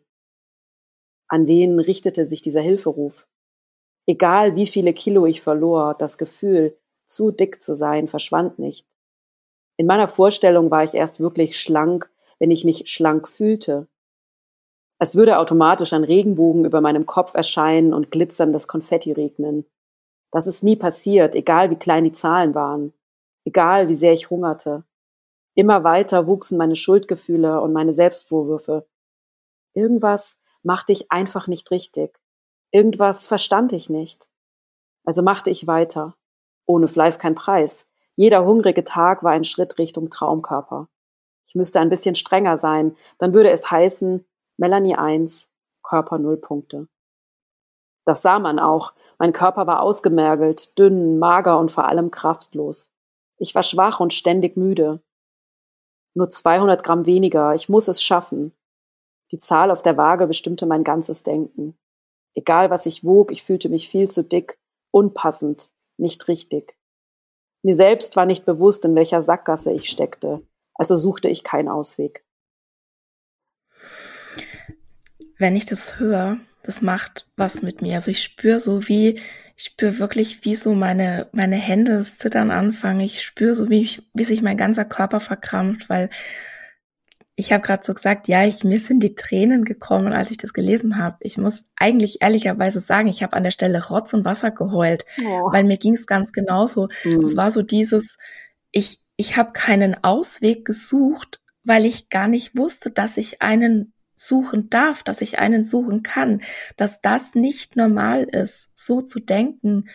[1.29, 3.29] An wen richtete sich dieser Hilferuf?
[4.07, 6.78] Egal wie viele Kilo ich verlor, das Gefühl,
[7.09, 8.87] zu dick zu sein, verschwand nicht.
[9.77, 13.89] In meiner Vorstellung war ich erst wirklich schlank, wenn ich mich schlank fühlte.
[14.99, 19.65] Es würde automatisch ein Regenbogen über meinem Kopf erscheinen und glitzerndes Konfetti regnen.
[20.31, 22.93] Das ist nie passiert, egal wie klein die Zahlen waren,
[23.45, 24.85] egal wie sehr ich hungerte.
[25.55, 28.87] Immer weiter wuchsen meine Schuldgefühle und meine Selbstvorwürfe.
[29.75, 32.21] Irgendwas machte ich einfach nicht richtig.
[32.71, 34.29] Irgendwas verstand ich nicht.
[35.05, 36.17] Also machte ich weiter.
[36.69, 37.87] Ohne Fleiß kein Preis.
[38.15, 40.89] Jeder hungrige Tag war ein Schritt Richtung Traumkörper.
[41.47, 44.27] Ich müsste ein bisschen strenger sein, dann würde es heißen,
[44.59, 45.49] Melanie 1,
[45.83, 46.89] Körper 0 Punkte.
[48.05, 48.93] Das sah man auch.
[49.19, 52.91] Mein Körper war ausgemergelt, dünn, mager und vor allem kraftlos.
[53.39, 55.01] Ich war schwach und ständig müde.
[56.15, 58.53] Nur 200 Gramm weniger, ich muss es schaffen.
[59.31, 61.79] Die Zahl auf der Waage bestimmte mein ganzes Denken.
[62.35, 64.59] Egal was ich wog, ich fühlte mich viel zu dick,
[64.91, 66.77] unpassend, nicht richtig.
[67.63, 70.43] Mir selbst war nicht bewusst, in welcher Sackgasse ich steckte,
[70.75, 72.25] also suchte ich keinen Ausweg.
[75.39, 77.95] Wenn ich das höre, das macht was mit mir.
[77.95, 79.21] Also ich spüre so wie,
[79.57, 83.01] ich spüre wirklich, wie so meine, meine Hände das Zittern anfangen.
[83.01, 86.11] Ich spüre so, wie, ich, wie sich mein ganzer Körper verkrampft, weil
[87.39, 90.53] ich habe gerade so gesagt, ja, ich mir sind die Tränen gekommen, als ich das
[90.53, 91.19] gelesen habe.
[91.21, 95.53] Ich muss eigentlich ehrlicherweise sagen, ich habe an der Stelle Rotz und Wasser geheult, oh.
[95.53, 96.89] weil mir ging es ganz genauso.
[97.05, 97.21] Mhm.
[97.21, 98.17] Es war so dieses,
[98.73, 104.69] ich ich habe keinen Ausweg gesucht, weil ich gar nicht wusste, dass ich einen suchen
[104.69, 106.43] darf, dass ich einen suchen kann,
[106.77, 109.89] dass das nicht normal ist, so zu denken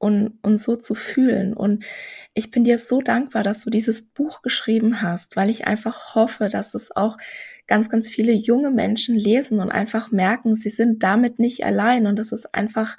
[0.00, 1.52] und, und so zu fühlen.
[1.52, 1.84] Und
[2.32, 6.48] ich bin dir so dankbar, dass du dieses Buch geschrieben hast, weil ich einfach hoffe,
[6.48, 7.18] dass es auch
[7.66, 12.18] ganz, ganz viele junge Menschen lesen und einfach merken, sie sind damit nicht allein und
[12.18, 12.96] das ist einfach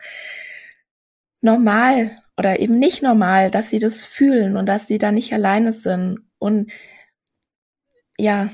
[1.41, 5.73] normal oder eben nicht normal, dass sie das fühlen und dass sie da nicht alleine
[5.73, 6.19] sind.
[6.37, 6.71] Und
[8.17, 8.51] ja,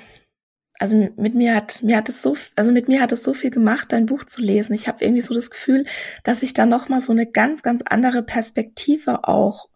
[0.79, 3.49] also mit mir hat mir hat es so also mit mir hat es so viel
[3.51, 4.73] gemacht dein Buch zu lesen.
[4.73, 5.85] Ich habe irgendwie so das Gefühl,
[6.23, 9.69] dass ich da noch mal so eine ganz ganz andere Perspektive auch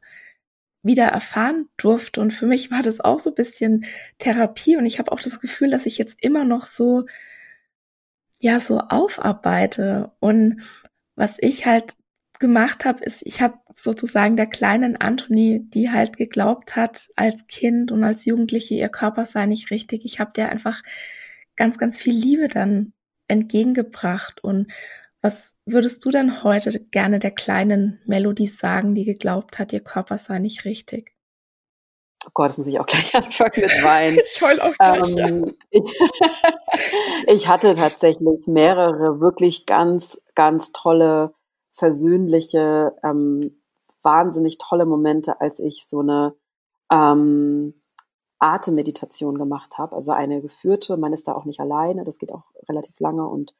[0.84, 2.22] wieder erfahren durfte.
[2.22, 3.86] Und für mich war das auch so ein bisschen
[4.20, 4.78] Therapie.
[4.78, 7.06] Und ich habe auch das Gefühl, dass ich jetzt immer noch so
[8.40, 10.12] ja so aufarbeite.
[10.20, 10.62] Und
[11.16, 11.94] was ich halt
[12.42, 17.92] gemacht habe, ist, ich habe sozusagen der kleinen Anthony, die halt geglaubt hat als Kind
[17.94, 20.04] und als Jugendliche, ihr Körper sei nicht richtig.
[20.04, 20.82] Ich habe der einfach
[21.56, 22.92] ganz, ganz viel Liebe dann
[23.30, 24.44] entgegengebracht.
[24.44, 24.72] Und
[25.22, 30.18] was würdest du denn heute gerne der kleinen Melodie sagen, die geglaubt hat, ihr Körper
[30.18, 31.14] sei nicht richtig?
[32.26, 34.20] Oh Gott, das muss ich auch gleich anfangen mit Wein.
[34.22, 35.16] ich heul auch gleich.
[35.16, 36.00] Ähm, ich,
[37.28, 41.34] ich hatte tatsächlich mehrere wirklich ganz, ganz tolle
[41.82, 43.60] versöhnliche, ähm,
[44.04, 46.36] wahnsinnig tolle Momente, als ich so eine
[46.92, 47.74] ähm,
[48.38, 52.44] Atemmeditation gemacht habe, also eine geführte, man ist da auch nicht alleine, das geht auch
[52.70, 53.56] relativ lange und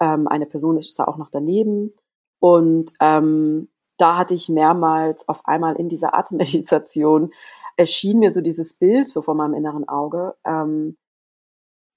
[0.00, 1.92] ähm, eine Person ist da auch noch daneben.
[2.38, 3.68] Und ähm,
[3.98, 7.30] da hatte ich mehrmals auf einmal in dieser Atemmeditation
[7.76, 10.96] erschien mir so dieses Bild so vor meinem inneren Auge, ähm,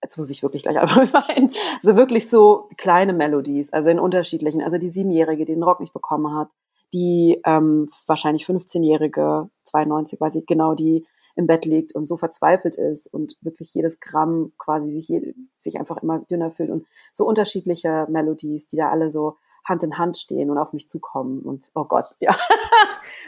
[0.02, 4.62] jetzt muss ich wirklich gleich einmal weinen, also wirklich so kleine Melodies, also in unterschiedlichen,
[4.62, 6.50] also die Siebenjährige, die den Rock nicht bekommen hat,
[6.94, 12.76] die ähm, wahrscheinlich 15-Jährige, 92, weiß ich genau, die im Bett liegt und so verzweifelt
[12.76, 15.10] ist und wirklich jedes Gramm quasi sich,
[15.58, 19.98] sich einfach immer dünner fühlt und so unterschiedliche Melodies, die da alle so Hand in
[19.98, 21.42] Hand stehen und auf mich zukommen.
[21.42, 22.36] Und oh Gott, ja.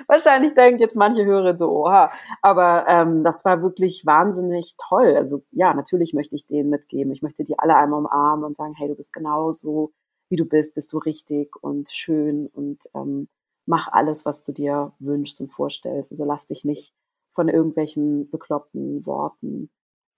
[0.08, 2.12] Wahrscheinlich denken jetzt manche Hörer so, oha.
[2.42, 5.16] Aber ähm, das war wirklich wahnsinnig toll.
[5.16, 7.14] Also ja, natürlich möchte ich denen mitgeben.
[7.14, 9.94] Ich möchte die alle einmal umarmen und sagen, hey, du bist genauso,
[10.30, 13.28] wie du bist, bist du richtig und schön und ähm,
[13.66, 16.12] mach alles, was du dir wünschst und vorstellst.
[16.12, 16.94] Also lass dich nicht
[17.32, 19.70] von irgendwelchen bekloppten Worten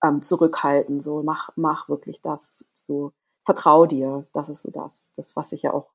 [0.02, 1.00] ähm, zurückhalten.
[1.00, 2.64] So mach, mach wirklich das.
[2.74, 3.12] So
[3.44, 4.26] vertrau dir.
[4.32, 5.90] Das ist so das, das was ich ja auch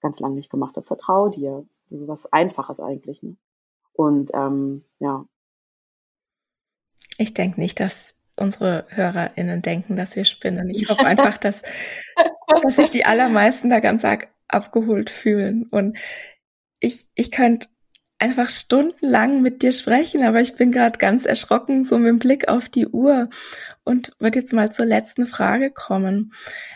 [0.00, 0.86] ganz lange nicht gemacht habe.
[0.86, 1.64] Vertraue dir.
[1.86, 3.22] So was Einfaches eigentlich.
[3.22, 3.36] Ne?
[3.92, 5.24] Und ähm, ja.
[7.16, 10.70] Ich denke nicht, dass unsere HörerInnen denken, dass wir spinnen.
[10.70, 11.62] Ich hoffe einfach, dass,
[12.62, 15.64] dass sich die allermeisten da ganz arg abgeholt fühlen.
[15.70, 15.98] Und
[16.80, 17.68] ich, ich könnte
[18.20, 22.48] einfach stundenlang mit dir sprechen, aber ich bin gerade ganz erschrocken, so mit dem Blick
[22.48, 23.28] auf die Uhr
[23.84, 26.32] und würde jetzt mal zur letzten Frage kommen.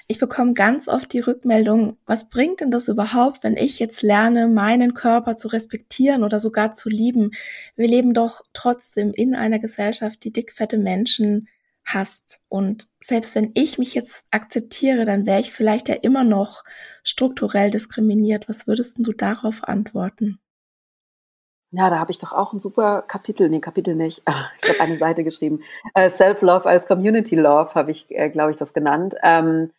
[0.06, 4.46] Ich bekomme ganz oft die Rückmeldung, was bringt denn das überhaupt, wenn ich jetzt lerne,
[4.46, 7.32] meinen Körper zu respektieren oder sogar zu lieben?
[7.74, 11.48] Wir leben doch trotzdem in einer Gesellschaft, die dickfette Menschen
[11.84, 12.38] hasst.
[12.48, 16.62] Und selbst wenn ich mich jetzt akzeptiere, dann wäre ich vielleicht ja immer noch
[17.02, 18.48] strukturell diskriminiert.
[18.48, 20.38] Was würdest du darauf antworten?
[21.74, 24.22] Ja, da habe ich doch auch ein super Kapitel, nee, Kapitel nicht,
[24.62, 25.62] ich habe eine Seite geschrieben.
[25.94, 29.14] Äh, Self-Love als Community Love habe ich, äh, glaube ich, das genannt.
[29.22, 29.70] Ähm,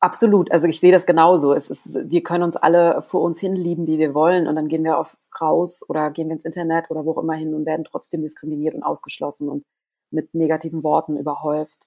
[0.00, 1.52] absolut, also ich sehe das genauso.
[1.54, 4.66] Es ist, wir können uns alle vor uns hin lieben, wie wir wollen, und dann
[4.66, 7.66] gehen wir auf raus oder gehen wir ins Internet oder wo auch immer hin und
[7.66, 9.64] werden trotzdem diskriminiert und ausgeschlossen und
[10.10, 11.86] mit negativen Worten überhäuft.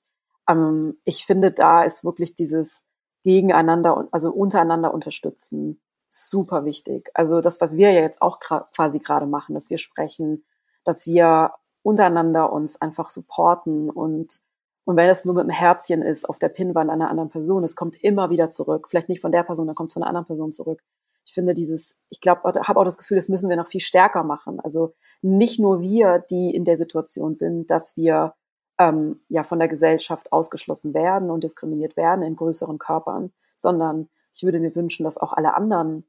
[0.50, 2.84] Ähm, ich finde, da ist wirklich dieses
[3.26, 7.10] Gegeneinander, also untereinander unterstützen super wichtig.
[7.14, 10.44] Also das, was wir ja jetzt auch quasi gerade machen, dass wir sprechen,
[10.84, 11.54] dass wir
[11.84, 14.40] untereinander uns einfach supporten und
[14.86, 17.76] und wenn es nur mit dem Herzchen ist auf der Pinnwand einer anderen Person, es
[17.76, 18.88] kommt immer wieder zurück.
[18.90, 20.82] Vielleicht nicht von der Person, dann kommt es von einer anderen Person zurück.
[21.26, 24.24] Ich finde dieses, ich glaube, habe auch das Gefühl, das müssen wir noch viel stärker
[24.24, 24.60] machen.
[24.60, 28.34] Also nicht nur wir, die in der Situation sind, dass wir
[28.80, 34.44] ähm, ja von der Gesellschaft ausgeschlossen werden und diskriminiert werden in größeren Körpern, sondern ich
[34.44, 36.06] würde mir wünschen, dass auch alle anderen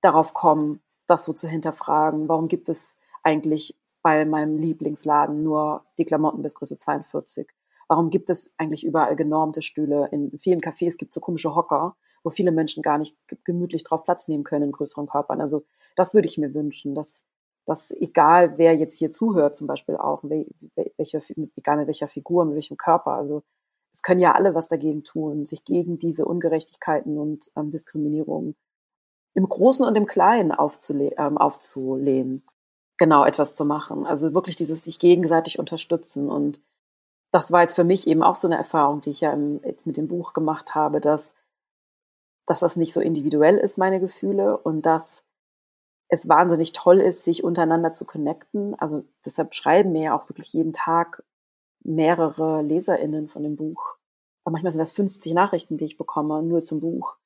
[0.00, 2.28] darauf kommen, das so zu hinterfragen.
[2.28, 7.48] Warum gibt es eigentlich bei meinem Lieblingsladen nur die Klamotten bis Größe 42?
[7.88, 10.08] Warum gibt es eigentlich überall genormte Stühle?
[10.12, 14.04] In vielen Cafés gibt es so komische Hocker, wo viele Menschen gar nicht gemütlich drauf
[14.04, 15.40] Platz nehmen können in größeren Körpern.
[15.40, 15.64] Also
[15.96, 17.24] das würde ich mir wünschen, dass,
[17.64, 21.22] dass egal wer jetzt hier zuhört, zum Beispiel auch, welche,
[21.56, 23.42] egal mit welcher Figur, mit welchem Körper, also
[23.92, 28.54] es können ja alle was dagegen tun, sich gegen diese Ungerechtigkeiten und ähm, Diskriminierung
[29.34, 32.42] im Großen und im Kleinen aufzule ähm, aufzulehnen.
[32.98, 34.06] Genau, etwas zu machen.
[34.06, 36.28] Also wirklich dieses sich gegenseitig unterstützen.
[36.28, 36.60] Und
[37.30, 39.86] das war jetzt für mich eben auch so eine Erfahrung, die ich ja im, jetzt
[39.86, 41.34] mit dem Buch gemacht habe, dass,
[42.46, 45.24] dass das nicht so individuell ist, meine Gefühle, und dass
[46.08, 48.74] es wahnsinnig toll ist, sich untereinander zu connecten.
[48.80, 51.22] Also deshalb schreiben mir ja auch wirklich jeden Tag
[51.84, 53.96] mehrere LeserInnen von dem Buch.
[54.44, 57.16] Aber manchmal sind das 50 Nachrichten, die ich bekomme, nur zum Buch.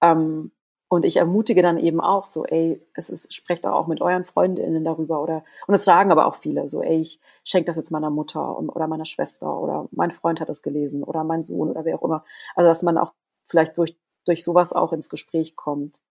[0.00, 0.52] Ähm,
[0.88, 4.84] und ich ermutige dann eben auch so, ey, es ist, sprecht auch mit euren Freundinnen
[4.84, 8.10] darüber oder, und das sagen aber auch viele so, ey, ich schenke das jetzt meiner
[8.10, 11.84] Mutter und, oder meiner Schwester oder mein Freund hat das gelesen oder mein Sohn oder
[11.84, 12.24] wer auch immer.
[12.54, 13.12] Also, dass man auch
[13.44, 16.02] vielleicht durch, durch sowas auch ins Gespräch kommt.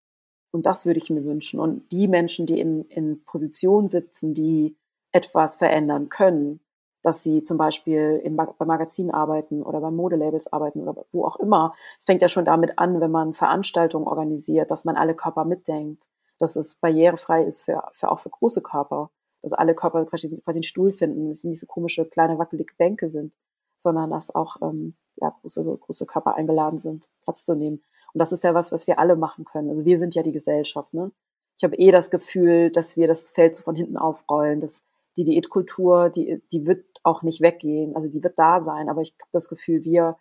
[0.51, 1.59] Und das würde ich mir wünschen.
[1.59, 4.77] Und die Menschen, die in, in Position sitzen, die
[5.13, 6.59] etwas verändern können,
[7.05, 11.35] dass sie zum Beispiel in, bei Magazinen arbeiten oder bei Modelabels arbeiten oder wo auch
[11.35, 11.75] immer.
[11.99, 16.05] Es fängt ja schon damit an, wenn man Veranstaltungen organisiert, dass man alle Körper mitdenkt,
[16.39, 19.11] dass es barrierefrei ist für, für auch für große Körper,
[19.43, 22.73] dass alle Körper quasi, quasi einen Stuhl finden, dass es nicht so komische kleine wackelige
[22.75, 23.33] Bänke sind,
[23.77, 27.83] sondern dass auch ähm, ja, große, große Körper eingeladen sind, Platz zu nehmen.
[28.13, 29.69] Und das ist ja was, was wir alle machen können.
[29.69, 31.11] Also wir sind ja die Gesellschaft, ne?
[31.57, 34.83] Ich habe eh das Gefühl, dass wir das Feld so von hinten aufrollen, dass
[35.17, 37.95] die Diätkultur, die, die wird auch nicht weggehen.
[37.95, 40.17] Also die wird da sein, aber ich habe das Gefühl, wir,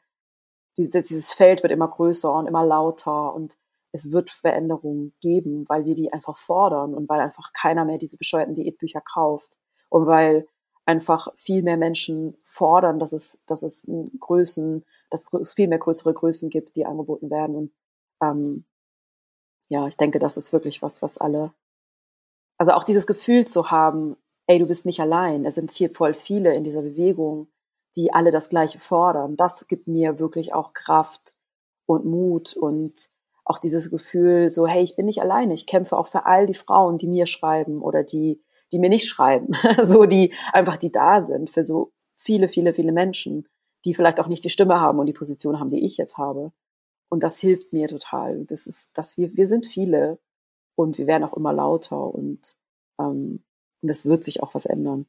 [0.76, 3.56] dieses, Feld wird immer größer und immer lauter und
[3.92, 8.18] es wird Veränderungen geben, weil wir die einfach fordern und weil einfach keiner mehr diese
[8.18, 9.58] bescheuerten Diätbücher kauft
[9.88, 10.48] und weil
[10.84, 16.12] einfach viel mehr Menschen fordern, dass es, dass es Größen, dass es viel mehr größere
[16.12, 17.56] Größen gibt, die angeboten werden.
[17.56, 17.72] Und
[18.20, 18.64] ähm,
[19.68, 21.54] ja, ich denke, das ist wirklich was, was alle,
[22.58, 24.16] also auch dieses Gefühl zu haben,
[24.46, 25.44] ey, du bist nicht allein.
[25.44, 27.48] Es sind hier voll viele in dieser Bewegung,
[27.96, 29.36] die alle das Gleiche fordern.
[29.36, 31.34] Das gibt mir wirklich auch Kraft
[31.86, 33.08] und Mut und
[33.44, 35.54] auch dieses Gefühl, so, hey, ich bin nicht alleine.
[35.54, 38.42] Ich kämpfe auch für all die Frauen, die mir schreiben oder die,
[38.72, 39.52] die mir nicht schreiben.
[39.82, 43.46] so, die einfach, die da sind für so viele, viele, viele Menschen,
[43.84, 46.52] die vielleicht auch nicht die Stimme haben und die Position haben, die ich jetzt habe.
[47.10, 48.44] Und das hilft mir total.
[48.46, 50.18] Das ist, dass wir, wir sind viele
[50.74, 52.56] und wir werden auch immer lauter und
[52.98, 53.44] ähm,
[53.84, 55.06] und es wird sich auch was ändern.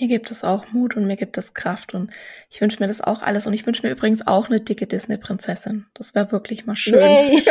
[0.00, 2.10] Mir gibt es auch Mut und mir gibt es Kraft und
[2.50, 3.46] ich wünsche mir das auch alles.
[3.46, 5.86] Und ich wünsche mir übrigens auch eine dicke Disney-Prinzessin.
[5.94, 7.02] Das wäre wirklich mal schön.
[7.02, 7.42] es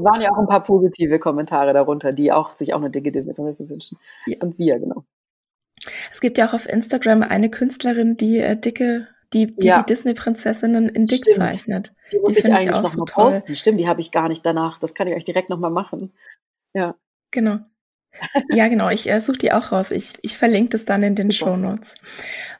[0.00, 3.70] waren ja auch ein paar positive Kommentare darunter, die auch sich auch eine dicke Disney-Prinzessin
[3.70, 3.96] wünschen.
[4.26, 4.38] Ja.
[4.40, 5.04] Und wir, genau.
[6.12, 9.82] Es gibt ja auch auf Instagram eine Künstlerin, die äh, dicke, die die, ja.
[9.82, 11.36] die Disney-Prinzessinnen in dick Stimmt.
[11.36, 11.94] zeichnet.
[12.12, 13.56] Die muss die ich eigentlich noch so mal posten.
[13.56, 14.80] Stimmt, die habe ich gar nicht danach.
[14.80, 16.12] Das kann ich euch direkt noch mal machen.
[16.74, 16.96] Ja.
[17.30, 17.60] Genau.
[18.50, 18.90] Ja, genau.
[18.90, 19.90] Ich äh, suche die auch raus.
[19.90, 21.94] Ich, ich verlinke das dann in den Show Notes.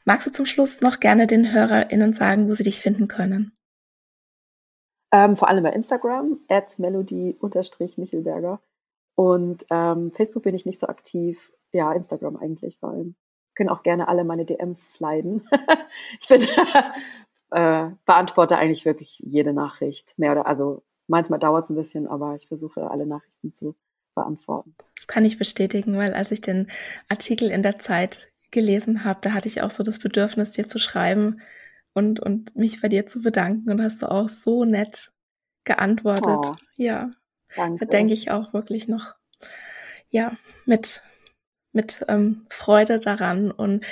[0.04, 3.52] Magst du zum Schluss noch gerne den HörerInnen sagen, wo sie dich finden können?
[5.12, 8.60] Ähm, vor allem bei Instagram, at melody-michelberger.
[9.14, 11.52] Und ähm, Facebook bin ich nicht so aktiv.
[11.72, 13.14] Ja, Instagram eigentlich vor allem.
[13.54, 15.46] Können auch gerne alle meine DMs sliden.
[16.20, 16.42] ich bin,
[17.52, 20.18] äh, beantworte eigentlich wirklich jede Nachricht.
[20.18, 23.76] Mehr oder, also manchmal dauert es ein bisschen, aber ich versuche alle Nachrichten zu
[24.14, 24.74] beantworten.
[24.96, 26.70] Das kann ich bestätigen, weil als ich den
[27.08, 30.78] Artikel in der Zeit gelesen habe, da hatte ich auch so das Bedürfnis, dir zu
[30.78, 31.40] schreiben
[31.92, 35.12] und, und mich bei dir zu bedanken und hast du auch so nett
[35.64, 36.26] geantwortet.
[36.26, 37.10] Oh, ja,
[37.56, 37.84] danke.
[37.84, 39.14] da denke ich auch wirklich noch,
[40.08, 40.36] ja,
[40.66, 41.02] mit,
[41.72, 43.84] mit ähm, Freude daran und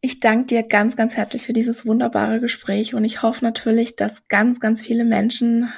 [0.00, 4.26] ich danke dir ganz, ganz herzlich für dieses wunderbare Gespräch und ich hoffe natürlich, dass
[4.28, 5.72] ganz, ganz viele Menschen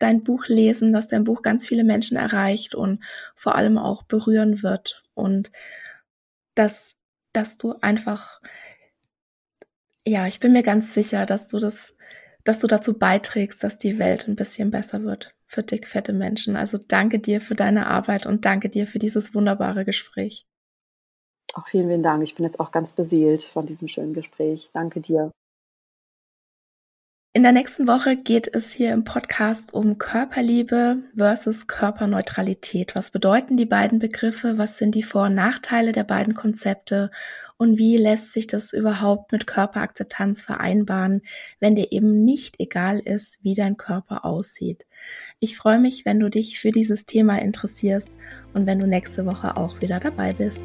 [0.00, 3.02] dein Buch lesen, dass dein Buch ganz viele Menschen erreicht und
[3.36, 5.52] vor allem auch berühren wird und
[6.54, 6.96] dass,
[7.32, 8.40] dass du einfach,
[10.04, 11.94] ja, ich bin mir ganz sicher, dass du das,
[12.44, 16.56] dass du dazu beiträgst, dass die Welt ein bisschen besser wird für dick, fette Menschen.
[16.56, 20.46] Also danke dir für deine Arbeit und danke dir für dieses wunderbare Gespräch.
[21.54, 22.22] Auch vielen, vielen Dank.
[22.22, 24.70] Ich bin jetzt auch ganz beseelt von diesem schönen Gespräch.
[24.72, 25.32] Danke dir.
[27.32, 32.96] In der nächsten Woche geht es hier im Podcast um Körperliebe versus Körperneutralität.
[32.96, 34.58] Was bedeuten die beiden Begriffe?
[34.58, 37.12] Was sind die Vor- und Nachteile der beiden Konzepte?
[37.56, 41.22] Und wie lässt sich das überhaupt mit Körperakzeptanz vereinbaren,
[41.60, 44.86] wenn dir eben nicht egal ist, wie dein Körper aussieht?
[45.38, 48.12] Ich freue mich, wenn du dich für dieses Thema interessierst
[48.54, 50.64] und wenn du nächste Woche auch wieder dabei bist.